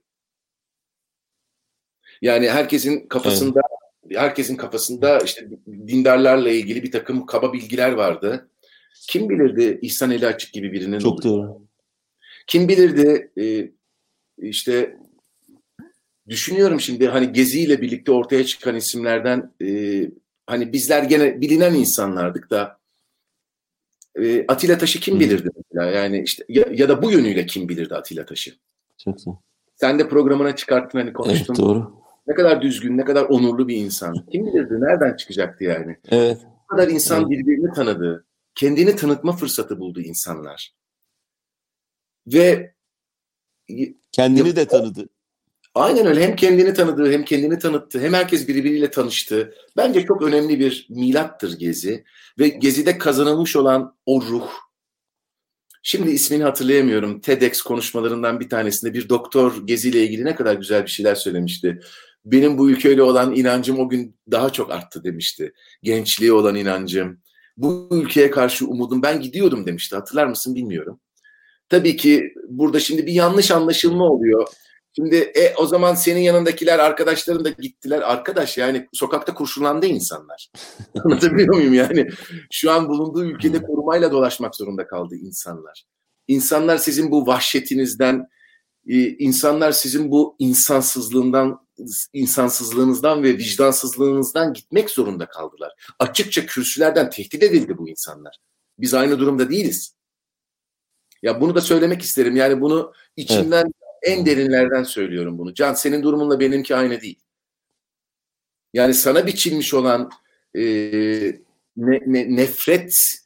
Yani 2.22 2.50
herkesin 2.50 3.06
kafasında 3.08 3.60
evet. 4.06 4.18
herkesin 4.18 4.56
kafasında 4.56 5.18
işte 5.18 5.48
dindarlarla 5.66 6.50
ilgili 6.50 6.82
bir 6.82 6.90
takım 6.92 7.26
kaba 7.26 7.52
bilgiler 7.52 7.92
vardı. 7.92 8.50
Kim 9.08 9.28
bilirdi 9.28 9.78
İhsan 9.82 10.10
eli 10.10 10.26
açık 10.26 10.52
gibi 10.52 10.72
birinin 10.72 10.98
Çok 10.98 11.24
doğru. 11.24 11.66
Kim 12.46 12.68
bilirdi 12.68 13.32
e, 13.38 13.70
işte 14.38 14.96
düşünüyorum 16.28 16.80
şimdi 16.80 17.08
hani 17.08 17.32
Gezi 17.32 17.60
ile 17.60 17.82
birlikte 17.82 18.12
ortaya 18.12 18.44
çıkan 18.44 18.76
isimlerden 18.76 19.52
e, 19.62 19.66
hani 20.50 20.72
bizler 20.72 21.02
gene 21.02 21.40
bilinen 21.40 21.74
insanlardık 21.74 22.50
da 22.50 22.78
e, 24.14 24.46
Atilla 24.46 24.78
Taş'ı 24.78 25.00
kim 25.00 25.20
bilirdi 25.20 25.48
mesela 25.56 25.90
yani 25.90 26.22
işte 26.22 26.44
ya, 26.48 26.64
ya 26.72 26.88
da 26.88 27.02
bu 27.02 27.12
yönüyle 27.12 27.46
kim 27.46 27.68
bilirdi 27.68 27.94
Atilla 27.94 28.26
Taş'ı? 28.26 28.54
Çok 28.98 29.16
güzel. 29.16 29.34
Sen 29.76 29.98
de 29.98 30.08
programına 30.08 30.56
çıkarttın 30.56 30.98
hani 30.98 31.12
konuştun. 31.12 31.54
Evet 31.54 31.62
doğru. 31.62 32.00
Ne 32.26 32.34
kadar 32.34 32.62
düzgün, 32.62 32.98
ne 32.98 33.04
kadar 33.04 33.24
onurlu 33.24 33.68
bir 33.68 33.76
insan. 33.76 34.26
Kim 34.32 34.46
bilirdi 34.46 34.80
nereden 34.80 35.16
çıkacaktı 35.16 35.64
yani? 35.64 35.96
Evet. 36.08 36.38
Ne 36.42 36.76
kadar 36.76 36.88
insan 36.88 37.20
evet. 37.20 37.30
birbirini 37.30 37.72
tanıdı. 37.72 38.24
Kendini 38.54 38.96
tanıtma 38.96 39.32
fırsatı 39.32 39.80
buldu 39.80 40.00
insanlar. 40.00 40.74
Ve 42.26 42.74
kendini 44.12 44.56
de 44.56 44.66
tanıdı. 44.66 45.08
Aynen 45.74 46.06
öyle. 46.06 46.22
Hem 46.22 46.36
kendini 46.36 46.74
tanıdı, 46.74 47.12
hem 47.12 47.24
kendini 47.24 47.58
tanıttı, 47.58 48.00
hem 48.00 48.12
herkes 48.12 48.48
birbiriyle 48.48 48.90
tanıştı. 48.90 49.54
Bence 49.76 50.06
çok 50.06 50.22
önemli 50.22 50.60
bir 50.60 50.86
milattır 50.90 51.58
Gezi. 51.58 52.04
Ve 52.38 52.48
Gezi'de 52.48 52.98
kazanılmış 52.98 53.56
olan 53.56 53.96
o 54.06 54.22
ruh. 54.22 54.48
Şimdi 55.82 56.10
ismini 56.10 56.42
hatırlayamıyorum. 56.42 57.20
TEDx 57.20 57.62
konuşmalarından 57.62 58.40
bir 58.40 58.48
tanesinde 58.48 58.94
bir 58.94 59.08
doktor 59.08 59.66
Gezi 59.66 59.88
ile 59.88 60.02
ilgili 60.02 60.24
ne 60.24 60.34
kadar 60.34 60.54
güzel 60.54 60.82
bir 60.82 60.90
şeyler 60.90 61.14
söylemişti. 61.14 61.80
Benim 62.24 62.58
bu 62.58 62.70
ülkeyle 62.70 63.02
olan 63.02 63.34
inancım 63.34 63.78
o 63.78 63.88
gün 63.88 64.16
daha 64.30 64.50
çok 64.50 64.70
arttı 64.70 65.04
demişti. 65.04 65.52
Gençliğe 65.82 66.32
olan 66.32 66.54
inancım, 66.54 67.20
bu 67.56 67.88
ülkeye 67.92 68.30
karşı 68.30 68.66
umudum. 68.66 69.02
Ben 69.02 69.20
gidiyordum 69.20 69.66
demişti. 69.66 69.96
Hatırlar 69.96 70.26
mısın 70.26 70.54
bilmiyorum. 70.54 71.00
Tabii 71.68 71.96
ki 71.96 72.34
burada 72.48 72.80
şimdi 72.80 73.06
bir 73.06 73.12
yanlış 73.12 73.50
anlaşılma 73.50 74.04
oluyor. 74.04 74.46
Şimdi 74.96 75.16
e, 75.16 75.54
o 75.54 75.66
zaman 75.66 75.94
senin 75.94 76.20
yanındakiler 76.20 76.78
arkadaşların 76.78 77.44
da 77.44 77.50
gittiler. 77.50 78.02
Arkadaş 78.02 78.58
yani 78.58 78.88
sokakta 78.92 79.34
kurşunlandı 79.34 79.86
insanlar. 79.86 80.50
Anlatabiliyor 81.04 81.54
muyum 81.54 81.74
yani? 81.74 82.08
Şu 82.50 82.70
an 82.70 82.88
bulunduğu 82.88 83.24
ülkede 83.24 83.62
korumayla 83.62 84.12
dolaşmak 84.12 84.56
zorunda 84.56 84.86
kaldı 84.86 85.16
insanlar. 85.16 85.84
İnsanlar 86.28 86.76
sizin 86.76 87.10
bu 87.10 87.26
vahşetinizden, 87.26 88.26
e, 88.88 89.08
insanlar 89.08 89.72
sizin 89.72 90.10
bu 90.10 90.36
insansızlığından, 90.38 91.66
insansızlığınızdan 92.12 93.22
ve 93.22 93.38
vicdansızlığınızdan 93.38 94.52
gitmek 94.52 94.90
zorunda 94.90 95.26
kaldılar. 95.26 95.72
Açıkça 95.98 96.46
kürsülerden 96.46 97.10
tehdit 97.10 97.42
edildi 97.42 97.78
bu 97.78 97.88
insanlar. 97.88 98.36
Biz 98.78 98.94
aynı 98.94 99.18
durumda 99.18 99.50
değiliz. 99.50 99.94
Ya 101.22 101.40
bunu 101.40 101.54
da 101.54 101.60
söylemek 101.60 102.02
isterim. 102.02 102.36
Yani 102.36 102.60
bunu 102.60 102.92
içimden 103.16 103.62
evet 103.64 103.79
en 104.02 104.26
derinlerden 104.26 104.82
söylüyorum 104.82 105.38
bunu. 105.38 105.54
Can 105.54 105.74
senin 105.74 106.02
durumunla 106.02 106.40
benimki 106.40 106.76
aynı 106.76 107.00
değil. 107.00 107.20
Yani 108.74 108.94
sana 108.94 109.26
biçilmiş 109.26 109.74
olan 109.74 110.10
e, 110.54 110.62
ne, 111.76 112.00
ne, 112.06 112.36
nefret 112.36 113.20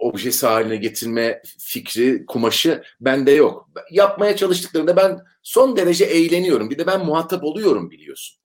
objesi 0.00 0.46
haline 0.46 0.76
getirme 0.76 1.42
fikri, 1.58 2.26
kumaşı 2.26 2.82
bende 3.00 3.30
yok. 3.30 3.70
Yapmaya 3.90 4.36
çalıştıklarında 4.36 4.96
ben 4.96 5.18
son 5.42 5.76
derece 5.76 6.04
eğleniyorum. 6.04 6.70
Bir 6.70 6.78
de 6.78 6.86
ben 6.86 7.06
muhatap 7.06 7.44
oluyorum 7.44 7.90
biliyorsun. 7.90 8.40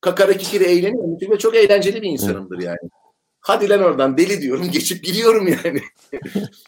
Kakara 0.00 0.32
kikiri 0.32 0.64
eğleniyorum. 0.64 1.18
Çünkü 1.18 1.38
çok 1.38 1.56
eğlenceli 1.56 2.02
bir 2.02 2.08
insanımdır 2.08 2.58
yani. 2.58 2.78
Hadi 3.40 3.68
lan 3.68 3.82
oradan 3.82 4.18
deli 4.18 4.40
diyorum. 4.42 4.70
Geçip 4.72 5.04
gidiyorum 5.04 5.48
yani. 5.48 5.80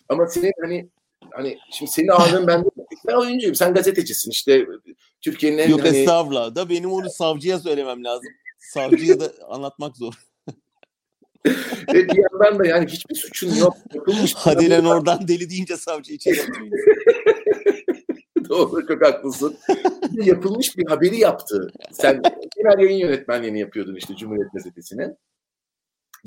Ama 0.09 0.27
senin 0.27 0.53
hani 0.61 0.89
hani 1.39 1.59
şimdi 1.71 1.91
senin 1.91 2.09
ağırlığın 2.09 2.47
bende 2.47 2.69
ben 3.09 3.15
oyuncuyum 3.15 3.55
sen 3.55 3.75
gazetecisin 3.75 4.31
işte 4.31 4.67
Türkiye'nin 5.21 5.59
en 5.59 5.71
Yok 5.71 5.85
hani... 5.85 5.97
estağfurullah 5.97 6.55
da 6.55 6.69
benim 6.69 6.93
onu 6.93 7.11
savcıya 7.11 7.59
söylemem 7.59 8.05
lazım. 8.05 8.29
Savcıya 8.59 9.21
da 9.21 9.33
anlatmak 9.49 9.97
zor. 9.97 10.15
Ve 11.95 12.09
bir 12.09 12.23
yandan 12.33 12.59
da 12.59 12.67
yani 12.67 12.87
hiçbir 12.87 13.15
suçun 13.15 13.55
yok. 13.55 13.77
Yapılmış 13.95 14.35
Hadi 14.35 14.71
lan 14.71 14.85
oradan 14.85 15.29
deli 15.29 15.51
deyince 15.51 15.77
savcı 15.77 16.13
içeri. 16.13 16.39
Doğru 18.49 18.87
çok 18.87 19.03
haklısın. 19.03 19.59
yapılmış 20.13 20.77
bir 20.77 20.87
haberi 20.87 21.19
yaptı. 21.19 21.73
Sen 21.93 22.23
genel 22.57 22.79
yayın 22.79 22.99
yönetmenliğini 22.99 23.61
yapıyordun 23.61 23.97
işte 23.97 24.17
Cumhuriyet 24.17 24.53
Gazetesi'nin. 24.53 25.17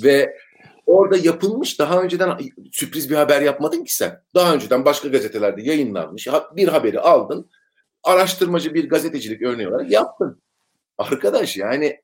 Ve 0.03 0.35
orada 0.85 1.17
yapılmış 1.17 1.79
daha 1.79 2.01
önceden 2.01 2.37
sürpriz 2.71 3.09
bir 3.09 3.15
haber 3.15 3.41
yapmadın 3.41 3.83
ki 3.83 3.95
sen. 3.95 4.23
Daha 4.35 4.53
önceden 4.53 4.85
başka 4.85 5.07
gazetelerde 5.07 5.61
yayınlanmış 5.61 6.27
bir 6.55 6.67
haberi 6.67 6.99
aldın. 6.99 7.49
Araştırmacı 8.03 8.73
bir 8.73 8.89
gazetecilik 8.89 9.41
örneği 9.41 9.67
olarak 9.67 9.91
yaptın. 9.91 10.41
Arkadaş 10.97 11.57
yani 11.57 12.01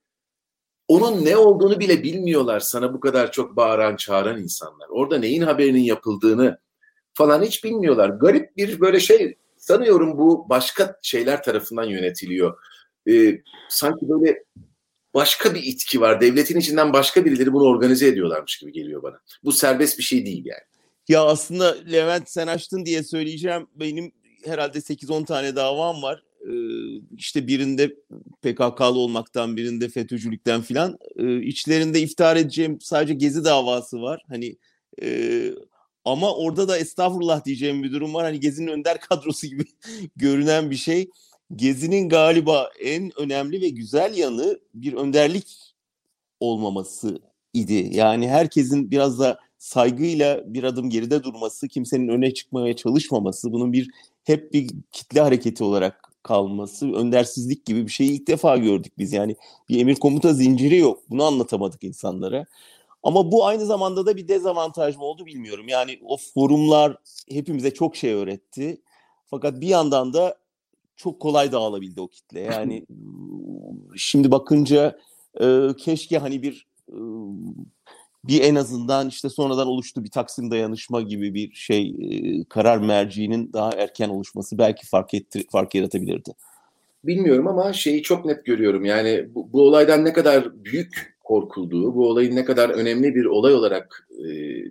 onun 0.88 1.26
ne 1.26 1.38
olduğunu 1.38 1.80
bile 1.80 2.04
bilmiyorlar 2.04 2.60
sana 2.60 2.94
bu 2.94 3.00
kadar 3.00 3.32
çok 3.32 3.56
bağıran 3.56 3.96
çağıran 3.96 4.42
insanlar. 4.42 4.88
Orada 4.90 5.18
neyin 5.18 5.42
haberinin 5.42 5.84
yapıldığını 5.84 6.60
falan 7.14 7.42
hiç 7.42 7.64
bilmiyorlar. 7.64 8.10
Garip 8.10 8.58
bir 8.58 8.80
böyle 8.80 9.00
şey 9.00 9.38
sanıyorum 9.58 10.18
bu 10.18 10.50
başka 10.50 11.00
şeyler 11.02 11.44
tarafından 11.44 11.84
yönetiliyor. 11.84 12.58
Ee, 13.10 13.42
sanki 13.70 14.10
böyle 14.10 14.44
başka 15.18 15.56
bir 15.56 15.64
itki 15.64 16.02
var. 16.02 16.22
Devletin 16.22 16.60
içinden 16.60 16.94
başka 16.94 17.26
birileri 17.26 17.54
bunu 17.54 17.64
organize 17.64 18.08
ediyorlarmış 18.08 18.58
gibi 18.58 18.72
geliyor 18.72 19.04
bana. 19.04 19.20
Bu 19.44 19.52
serbest 19.52 19.98
bir 19.98 20.04
şey 20.04 20.26
değil 20.26 20.46
yani. 20.46 20.62
Ya 21.08 21.26
aslında 21.26 21.78
Levent 21.92 22.30
sen 22.30 22.48
açtın 22.48 22.86
diye 22.86 23.04
söyleyeceğim. 23.04 23.68
Benim 23.76 24.12
herhalde 24.46 24.78
8-10 24.78 25.26
tane 25.26 25.56
davam 25.56 26.02
var. 26.02 26.24
Ee, 26.42 26.54
işte 27.18 27.48
birinde 27.48 27.96
PKK'lı 28.42 29.00
olmaktan, 29.00 29.58
birinde 29.58 29.90
FETÖ'cülükten 29.90 30.62
filan. 30.62 30.98
Ee, 31.20 31.42
içlerinde 31.42 32.02
iftihar 32.02 32.36
edeceğim 32.36 32.78
sadece 32.82 33.14
Gezi 33.14 33.46
davası 33.46 34.02
var. 34.02 34.22
Hani 34.30 34.58
e, 35.02 35.52
ama 36.06 36.36
orada 36.36 36.68
da 36.68 36.78
estağfurullah 36.78 37.46
diyeceğim 37.46 37.84
bir 37.84 37.92
durum 37.92 38.14
var. 38.14 38.24
Hani 38.24 38.40
Gezi'nin 38.40 38.68
önder 38.68 39.00
kadrosu 39.00 39.48
gibi 39.48 39.64
görünen 40.16 40.72
bir 40.72 40.76
şey. 40.76 41.10
Gezi'nin 41.56 42.10
galiba 42.10 42.70
en 42.80 43.20
önemli 43.20 43.62
ve 43.62 43.70
güzel 43.70 44.18
yanı 44.18 44.60
bir 44.74 44.94
önderlik 44.94 45.76
olmaması 46.40 47.20
idi. 47.54 47.90
Yani 47.92 48.30
herkesin 48.30 48.92
biraz 48.92 49.20
da 49.20 49.40
saygıyla 49.58 50.54
bir 50.54 50.64
adım 50.64 50.90
geride 50.90 51.24
durması, 51.24 51.68
kimsenin 51.68 52.08
öne 52.08 52.34
çıkmaya 52.34 52.76
çalışmaması, 52.76 53.52
bunun 53.52 53.74
bir 53.74 53.90
hep 54.24 54.54
bir 54.54 54.70
kitle 54.92 55.22
hareketi 55.22 55.64
olarak 55.64 56.08
kalması, 56.24 56.94
öndersizlik 56.94 57.66
gibi 57.66 57.86
bir 57.86 57.92
şeyi 57.92 58.12
ilk 58.12 58.28
defa 58.28 58.58
gördük 58.58 58.94
biz. 58.98 59.14
Yani 59.14 59.36
bir 59.70 59.82
emir 59.82 59.96
komuta 59.96 60.34
zinciri 60.34 60.78
yok. 60.78 61.04
Bunu 61.10 61.24
anlatamadık 61.24 61.84
insanlara. 61.84 62.46
Ama 63.04 63.32
bu 63.32 63.46
aynı 63.46 63.66
zamanda 63.66 64.06
da 64.06 64.18
bir 64.18 64.28
dezavantaj 64.28 64.96
mı 64.96 65.04
oldu 65.04 65.26
bilmiyorum. 65.26 65.68
Yani 65.68 66.00
o 66.06 66.18
forumlar 66.18 66.98
hepimize 67.30 67.74
çok 67.74 67.96
şey 67.96 68.14
öğretti. 68.14 68.82
Fakat 69.26 69.62
bir 69.62 69.68
yandan 69.68 70.14
da 70.14 70.38
çok 70.98 71.20
kolay 71.20 71.52
dağılabildi 71.52 72.02
o 72.02 72.08
kitle. 72.08 72.40
Yani 72.52 72.86
şimdi 73.96 74.32
bakınca 74.32 75.00
e, 75.42 75.68
keşke 75.78 76.18
hani 76.18 76.42
bir 76.42 76.68
e, 76.90 77.00
bir 78.24 78.42
en 78.42 78.56
azından 78.56 79.08
işte 79.08 79.30
sonradan 79.30 79.68
oluştu 79.68 80.04
bir 80.04 80.12
Taksim 80.12 80.52
dayanışma 80.52 81.02
gibi 81.02 81.34
bir 81.34 81.52
şey 81.54 81.96
e, 82.02 82.44
karar 82.44 82.78
merciğinin 82.78 83.54
daha 83.54 83.72
erken 83.72 84.10
oluşması 84.10 84.58
belki 84.58 84.88
fark 84.88 85.14
etti 85.14 85.44
fark 85.52 85.76
yaratabilirdi. 85.76 86.32
Bilmiyorum 87.04 87.48
ama 87.48 87.74
şeyi 87.74 88.04
çok 88.04 88.26
net 88.26 88.46
görüyorum. 88.46 88.86
Yani 88.86 89.28
bu, 89.36 89.54
bu 89.54 89.62
olaydan 89.62 90.06
ne 90.06 90.14
kadar 90.14 90.66
büyük 90.66 91.18
korkulduğu, 91.24 91.96
bu 91.96 92.10
olayın 92.10 92.36
ne 92.36 92.46
kadar 92.46 92.70
önemli 92.70 93.16
bir 93.16 93.26
olay 93.26 93.54
olarak 93.54 94.08
e, 94.20 94.26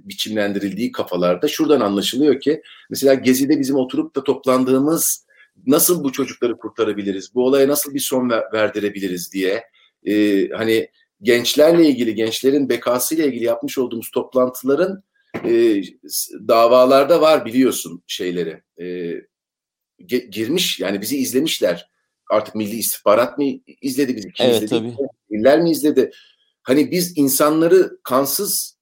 biçimlendirildiği 0.09 0.93
kafalarda 0.93 1.49
şuradan 1.49 1.81
anlaşılıyor 1.81 2.41
ki 2.41 2.63
mesela 2.91 3.15
Gezi'de 3.15 3.61
bizim 3.61 3.77
oturup 3.77 4.17
da 4.17 4.25
toplandığımız 4.25 5.26
nasıl 5.67 6.05
bu 6.05 6.13
çocukları 6.13 6.57
kurtarabiliriz, 6.57 7.35
bu 7.35 7.47
olaya 7.47 7.69
nasıl 7.69 7.95
bir 7.95 8.01
son 8.01 8.31
ver, 8.31 8.45
verdirebiliriz 8.53 9.33
diye 9.33 9.65
e, 10.07 10.49
hani 10.49 10.89
gençlerle 11.23 11.89
ilgili, 11.89 12.15
gençlerin 12.15 12.69
bekasıyla 12.69 13.25
ilgili 13.25 13.45
yapmış 13.45 13.79
olduğumuz 13.79 14.11
toplantıların 14.11 15.03
e, 15.45 15.83
davalarda 16.49 17.21
var 17.21 17.45
biliyorsun 17.45 18.03
şeyleri. 18.07 18.63
E, 18.81 19.15
girmiş 20.31 20.81
yani 20.81 21.01
bizi 21.01 21.17
izlemişler. 21.17 21.91
Artık 22.31 22.55
Milli 22.55 22.77
İstihbarat 22.77 23.39
mı 23.39 23.45
izledi 23.81 24.17
bizi? 24.17 24.33
Kim 24.33 24.47
evet, 24.47 24.63
izledi? 24.63 24.71
Tabii. 24.71 25.09
İller 25.31 25.61
mi 25.61 25.71
izledi? 25.71 26.11
Hani 26.63 26.91
biz 26.91 27.19
insanları 27.19 27.99
kansız 28.03 28.79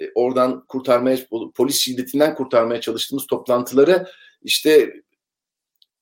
e, 0.00 0.04
oradan 0.14 0.66
kurtarmaya, 0.66 1.18
polis 1.54 1.76
şiddetinden 1.76 2.34
kurtarmaya 2.34 2.80
çalıştığımız 2.80 3.26
toplantıları 3.26 4.06
işte 4.42 4.92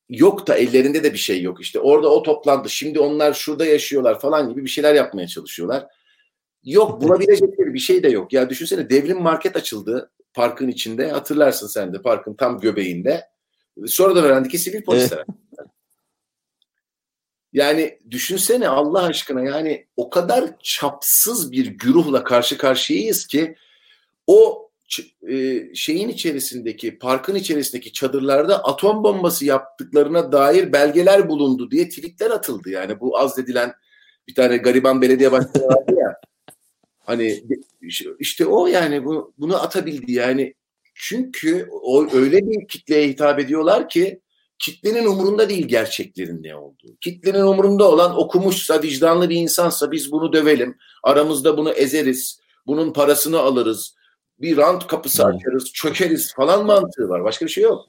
yok 0.09 0.47
da 0.47 0.57
ellerinde 0.57 1.05
de 1.05 1.13
bir 1.13 1.19
şey 1.19 1.43
yok. 1.43 1.61
İşte 1.61 1.81
orada 1.81 2.09
o 2.09 2.23
toplantı, 2.23 2.71
şimdi 2.71 2.99
onlar 2.99 3.33
şurada 3.33 3.67
yaşıyorlar 3.67 4.21
falan 4.21 4.49
gibi 4.49 4.65
bir 4.65 4.71
şeyler 4.71 4.95
yapmaya 4.95 5.27
çalışıyorlar. 5.27 5.87
Yok 6.65 7.03
bulabilecekleri 7.03 7.75
bir 7.75 7.79
şey 7.79 8.03
de 8.03 8.09
yok. 8.09 8.33
Ya 8.33 8.51
düşünsene 8.51 8.91
devrim 8.91 9.23
market 9.23 9.57
açıldı 9.57 10.11
parkın 10.35 10.69
içinde. 10.69 11.11
Hatırlarsın 11.11 11.67
sen 11.67 11.95
de 11.95 12.03
parkın 12.03 12.35
tam 12.35 12.61
göbeğinde. 12.61 13.25
Sonra 13.87 14.17
da 14.17 14.23
öğrendik 14.23 14.51
ki 14.51 14.59
sivil 14.59 14.83
polisler. 14.83 15.25
Yani 17.53 17.99
düşünsene 18.11 18.69
Allah 18.69 19.03
aşkına 19.03 19.45
yani 19.45 19.87
o 19.97 20.11
kadar 20.11 20.59
çapsız 20.63 21.53
bir 21.53 21.67
güruhla 21.67 22.25
karşı 22.25 22.59
karşıyayız 22.59 23.27
ki 23.27 23.57
o 24.27 24.64
şeyin 25.75 26.09
içerisindeki 26.09 26.99
parkın 26.99 27.35
içerisindeki 27.35 27.93
çadırlarda 27.93 28.65
atom 28.65 29.05
bombası 29.05 29.45
yaptıklarına 29.45 30.33
dair 30.33 30.73
belgeler 30.73 31.29
bulundu 31.29 31.71
diye 31.71 31.89
tweetler 31.89 32.31
atıldı. 32.31 32.71
Yani 32.71 33.01
bu 33.01 33.19
az 33.19 33.37
dedilen 33.37 33.73
bir 34.29 34.35
tane 34.35 34.57
gariban 34.57 35.03
belediye 35.03 35.33
başkanı 35.33 35.67
vardı 35.67 35.95
ya. 36.01 36.21
Hani 37.07 37.45
işte 38.19 38.47
o 38.47 38.67
yani 38.67 39.05
bu, 39.05 39.35
bunu 39.39 39.63
atabildi 39.63 40.13
yani. 40.13 40.55
Çünkü 40.95 41.69
o 41.71 42.07
öyle 42.13 42.39
bir 42.39 42.69
kitleye 42.69 43.09
hitap 43.09 43.41
ediyorlar 43.41 43.89
ki 43.89 44.21
kitlenin 44.59 45.07
umurunda 45.07 45.49
değil 45.49 45.69
gerçeklerin 45.69 46.43
ne 46.43 46.57
olduğu. 46.57 46.97
Kitlenin 47.01 47.41
umurunda 47.41 47.91
olan 47.91 48.19
okumuşsa, 48.19 48.83
vicdanlı 48.83 49.31
bir 49.31 49.37
insansa 49.37 49.93
biz 49.93 50.13
bunu 50.13 50.33
dövelim. 50.33 50.77
Aramızda 51.03 51.59
bunu 51.59 51.71
ezeriz. 51.71 52.41
Bunun 52.67 52.93
parasını 52.93 53.39
alırız. 53.39 53.95
Bir 54.41 54.57
rant 54.57 54.87
kapısı 54.87 55.25
açarız, 55.25 55.73
çökeriz 55.73 56.35
falan 56.35 56.67
mantığı 56.67 57.09
var. 57.09 57.25
Başka 57.25 57.47
bir 57.47 57.51
şey 57.51 57.65
yok. 57.65 57.89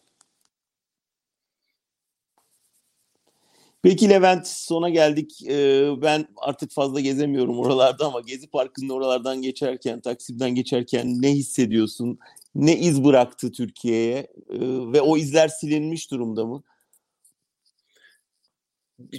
Peki 3.86 4.10
Levent 4.10 4.48
sona 4.48 4.90
geldik. 4.90 5.42
Ee, 5.50 5.90
ben 6.02 6.28
artık 6.38 6.72
fazla 6.72 7.00
gezemiyorum 7.00 7.60
oralarda 7.60 8.06
ama 8.06 8.22
Gezi 8.22 8.48
Parkı'nın 8.48 8.90
oralardan 8.90 9.42
geçerken, 9.42 10.02
Taksim'den 10.02 10.56
geçerken 10.56 11.22
ne 11.22 11.32
hissediyorsun? 11.32 12.20
Ne 12.56 12.80
iz 12.80 13.04
bıraktı 13.04 13.52
Türkiye'ye? 13.52 14.18
Ee, 14.50 14.60
ve 14.94 15.02
o 15.02 15.18
izler 15.18 15.48
silinmiş 15.48 16.12
durumda 16.12 16.46
mı? 16.46 16.64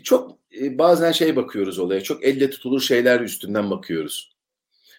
Çok 0.03 0.39
e, 0.61 0.79
bazen 0.79 1.13
şey 1.13 1.37
bakıyoruz 1.37 1.79
olaya. 1.79 2.03
Çok 2.03 2.25
elle 2.25 2.51
tutulur 2.51 2.81
şeyler 2.81 3.21
üstünden 3.21 3.71
bakıyoruz. 3.71 4.37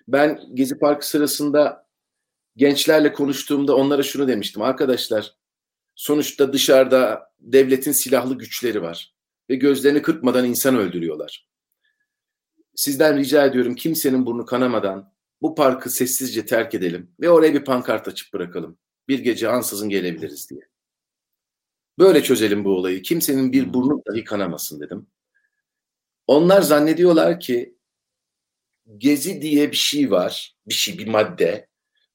Ben 0.07 0.41
Gezi 0.53 0.79
Parkı 0.79 1.09
sırasında 1.09 1.86
gençlerle 2.57 3.13
konuştuğumda 3.13 3.75
onlara 3.75 4.03
şunu 4.03 4.27
demiştim. 4.27 4.61
Arkadaşlar 4.61 5.35
sonuçta 5.95 6.53
dışarıda 6.53 7.31
devletin 7.39 7.91
silahlı 7.91 8.37
güçleri 8.37 8.81
var 8.81 9.13
ve 9.49 9.55
gözlerini 9.55 10.01
kırpmadan 10.01 10.45
insan 10.45 10.75
öldürüyorlar. 10.75 11.47
Sizden 12.75 13.17
rica 13.17 13.45
ediyorum 13.45 13.75
kimsenin 13.75 14.25
burnu 14.25 14.45
kanamadan 14.45 15.13
bu 15.41 15.55
parkı 15.55 15.89
sessizce 15.89 16.45
terk 16.45 16.73
edelim 16.73 17.11
ve 17.19 17.29
oraya 17.29 17.53
bir 17.53 17.65
pankart 17.65 18.07
açıp 18.07 18.33
bırakalım. 18.33 18.77
Bir 19.07 19.19
gece 19.19 19.49
ansızın 19.49 19.89
gelebiliriz 19.89 20.49
diye. 20.49 20.61
Böyle 21.99 22.23
çözelim 22.23 22.65
bu 22.65 22.69
olayı. 22.69 23.01
Kimsenin 23.01 23.51
bir 23.51 23.73
burnu 23.73 24.01
dahi 24.09 24.23
kanamasın 24.23 24.79
dedim. 24.79 25.07
Onlar 26.27 26.61
zannediyorlar 26.61 27.39
ki 27.39 27.77
gezi 28.97 29.41
diye 29.41 29.71
bir 29.71 29.77
şey 29.77 30.11
var, 30.11 30.55
bir 30.67 30.73
şey, 30.73 30.97
bir 30.97 31.07
madde 31.07 31.67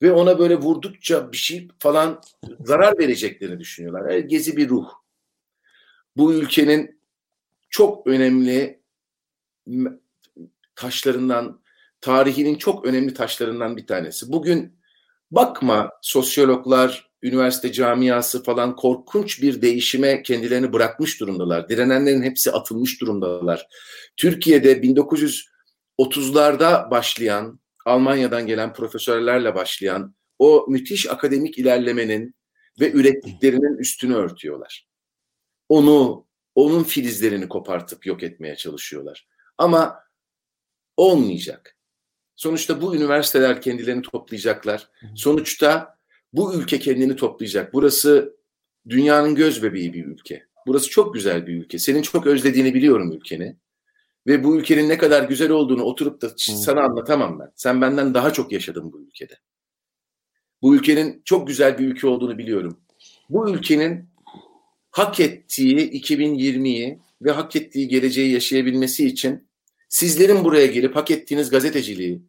ve 0.02 0.12
ona 0.12 0.38
böyle 0.38 0.56
vurdukça 0.56 1.32
bir 1.32 1.36
şey 1.36 1.68
falan 1.78 2.20
zarar 2.60 2.98
vereceklerini 2.98 3.60
düşünüyorlar. 3.60 4.10
Yani 4.10 4.26
gezi 4.26 4.56
bir 4.56 4.68
ruh. 4.68 4.88
Bu 6.16 6.34
ülkenin 6.34 7.00
çok 7.70 8.06
önemli 8.06 8.82
taşlarından, 10.76 11.60
tarihinin 12.00 12.54
çok 12.54 12.84
önemli 12.84 13.14
taşlarından 13.14 13.76
bir 13.76 13.86
tanesi. 13.86 14.32
Bugün 14.32 14.78
bakma 15.30 15.90
sosyologlar, 16.02 17.10
üniversite 17.22 17.72
camiası 17.72 18.42
falan 18.42 18.76
korkunç 18.76 19.42
bir 19.42 19.62
değişime 19.62 20.22
kendilerini 20.22 20.72
bırakmış 20.72 21.20
durumdalar. 21.20 21.68
Direnenlerin 21.68 22.22
hepsi 22.22 22.52
atılmış 22.52 23.00
durumdalar. 23.00 23.66
Türkiye'de 24.16 24.72
1930'larda 24.72 26.90
başlayan, 26.90 27.61
Almanya'dan 27.84 28.46
gelen 28.46 28.72
profesörlerle 28.72 29.54
başlayan 29.54 30.14
o 30.38 30.66
müthiş 30.68 31.10
akademik 31.10 31.58
ilerlemenin 31.58 32.34
ve 32.80 32.92
ürettiklerinin 32.92 33.78
üstünü 33.78 34.14
örtüyorlar. 34.14 34.86
Onu 35.68 36.26
onun 36.54 36.84
filizlerini 36.84 37.48
kopartıp 37.48 38.06
yok 38.06 38.22
etmeye 38.22 38.56
çalışıyorlar. 38.56 39.28
Ama 39.58 40.02
olmayacak. 40.96 41.76
Sonuçta 42.36 42.82
bu 42.82 42.96
üniversiteler 42.96 43.62
kendilerini 43.62 44.02
toplayacaklar. 44.02 44.88
Sonuçta 45.14 45.98
bu 46.32 46.54
ülke 46.54 46.78
kendini 46.78 47.16
toplayacak. 47.16 47.72
Burası 47.72 48.36
dünyanın 48.88 49.34
göz 49.34 49.62
bebeği 49.62 49.92
bir 49.92 50.04
ülke. 50.04 50.46
Burası 50.66 50.90
çok 50.90 51.14
güzel 51.14 51.46
bir 51.46 51.54
ülke. 51.54 51.78
Senin 51.78 52.02
çok 52.02 52.26
özlediğini 52.26 52.74
biliyorum 52.74 53.12
ülkeni. 53.12 53.56
Ve 54.26 54.44
bu 54.44 54.56
ülkenin 54.56 54.88
ne 54.88 54.98
kadar 54.98 55.22
güzel 55.22 55.50
olduğunu 55.50 55.82
oturup 55.82 56.22
da 56.22 56.32
sana 56.36 56.80
anlatamam 56.80 57.38
ben. 57.38 57.52
Sen 57.56 57.80
benden 57.80 58.14
daha 58.14 58.32
çok 58.32 58.52
yaşadın 58.52 58.92
bu 58.92 59.00
ülkede. 59.00 59.38
Bu 60.62 60.76
ülkenin 60.76 61.22
çok 61.24 61.46
güzel 61.46 61.78
bir 61.78 61.86
ülke 61.86 62.06
olduğunu 62.06 62.38
biliyorum. 62.38 62.80
Bu 63.30 63.50
ülkenin 63.50 64.08
hak 64.90 65.20
ettiği 65.20 65.90
2020'yi 66.02 66.98
ve 67.22 67.30
hak 67.30 67.56
ettiği 67.56 67.88
geleceği 67.88 68.32
yaşayabilmesi 68.32 69.06
için 69.06 69.48
sizlerin 69.88 70.44
buraya 70.44 70.66
gelip 70.66 70.96
hak 70.96 71.10
ettiğiniz 71.10 71.50
gazeteciliği, 71.50 72.22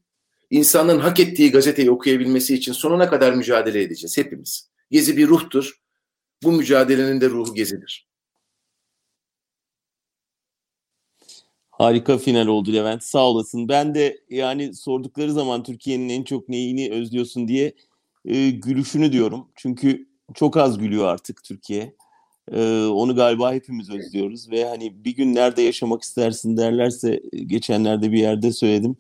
insanların 0.50 1.00
hak 1.00 1.20
ettiği 1.20 1.52
gazeteyi 1.52 1.92
okuyabilmesi 1.92 2.56
için 2.56 2.74
sonuna 2.74 3.10
kadar 3.10 3.34
mücadele 3.34 3.82
edeceğiz 3.82 4.18
hepimiz. 4.18 4.70
Gezi 4.92 5.18
bir 5.18 5.28
ruhtur. 5.28 5.80
Bu 6.44 6.52
mücadelenin 6.52 7.22
de 7.22 7.30
ruhu 7.30 7.56
gezidir. 7.56 8.08
Harika 11.78 12.18
final 12.18 12.48
oldu 12.48 12.74
Levent. 12.74 13.04
Sağ 13.04 13.30
olasın. 13.30 13.70
Ben 13.70 13.96
de 13.96 14.18
yani 14.30 14.76
sordukları 14.76 15.32
zaman 15.34 15.64
Türkiye'nin 15.64 16.10
en 16.10 16.24
çok 16.24 16.50
neyini 16.50 16.92
özlüyorsun 16.92 17.48
diye 17.48 17.74
e, 18.26 18.50
gülüşünü 18.50 19.12
diyorum. 19.12 19.48
Çünkü 19.56 20.08
çok 20.34 20.58
az 20.58 20.78
gülüyor 20.78 21.08
artık 21.08 21.44
Türkiye. 21.44 21.94
Ee, 22.52 22.86
onu 22.86 23.16
galiba 23.16 23.54
hepimiz 23.54 23.90
özlüyoruz 23.90 24.52
ve 24.52 24.66
hani 24.66 25.06
bir 25.06 25.16
gün 25.16 25.36
nerede 25.36 25.62
yaşamak 25.62 26.04
istersin 26.04 26.58
derlerse 26.58 27.22
geçenlerde 27.46 28.12
bir 28.12 28.20
yerde 28.20 28.52
söyledim. 28.52 28.96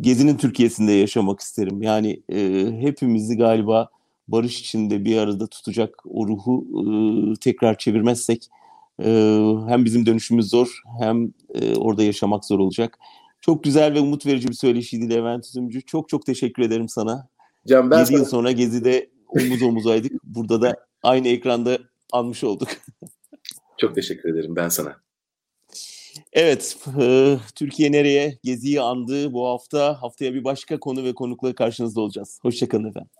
Gezi'nin 0.00 0.36
Türkiye'sinde 0.36 0.92
yaşamak 0.92 1.40
isterim. 1.40 1.82
Yani 1.82 2.22
e, 2.32 2.66
hepimizi 2.80 3.36
galiba 3.36 3.88
barış 4.28 4.60
içinde 4.60 5.04
bir 5.04 5.16
arada 5.16 5.46
tutacak 5.46 6.02
o 6.06 6.28
ruhu 6.28 6.66
e, 7.34 7.34
tekrar 7.40 7.78
çevirmezsek 7.78 8.44
e, 8.44 8.59
hem 9.68 9.84
bizim 9.84 10.06
dönüşümüz 10.06 10.50
zor 10.50 10.82
hem 11.00 11.32
e, 11.54 11.76
orada 11.76 12.02
yaşamak 12.02 12.44
zor 12.44 12.58
olacak. 12.58 12.98
Çok 13.40 13.64
güzel 13.64 13.94
ve 13.94 14.00
umut 14.00 14.26
verici 14.26 14.48
bir 14.48 14.54
söyleşiydi 14.54 15.10
Levent 15.10 15.46
Üzümcü. 15.46 15.82
Çok 15.82 16.08
çok 16.08 16.26
teşekkür 16.26 16.62
ederim 16.62 16.88
sana. 16.88 17.28
Can, 17.66 17.90
ben 17.90 17.98
7 17.98 18.06
sana... 18.06 18.18
yıl 18.18 18.24
sonra 18.24 18.52
Gezi'de 18.52 19.10
omuz 19.28 19.62
omuzaydık. 19.62 20.12
Burada 20.24 20.62
da 20.62 20.76
aynı 21.02 21.28
ekranda 21.28 21.78
almış 22.12 22.44
olduk. 22.44 22.68
Çok 23.78 23.94
teşekkür 23.94 24.34
ederim 24.34 24.56
ben 24.56 24.68
sana. 24.68 24.96
Evet, 26.32 26.76
e, 27.00 27.36
Türkiye 27.54 27.92
nereye? 27.92 28.38
Geziyi 28.44 28.80
andı 28.80 29.32
bu 29.32 29.46
hafta. 29.46 30.02
Haftaya 30.02 30.34
bir 30.34 30.44
başka 30.44 30.80
konu 30.80 31.04
ve 31.04 31.14
konukla 31.14 31.54
karşınızda 31.54 32.00
olacağız. 32.00 32.38
Hoşçakalın 32.42 32.84
efendim. 32.84 33.10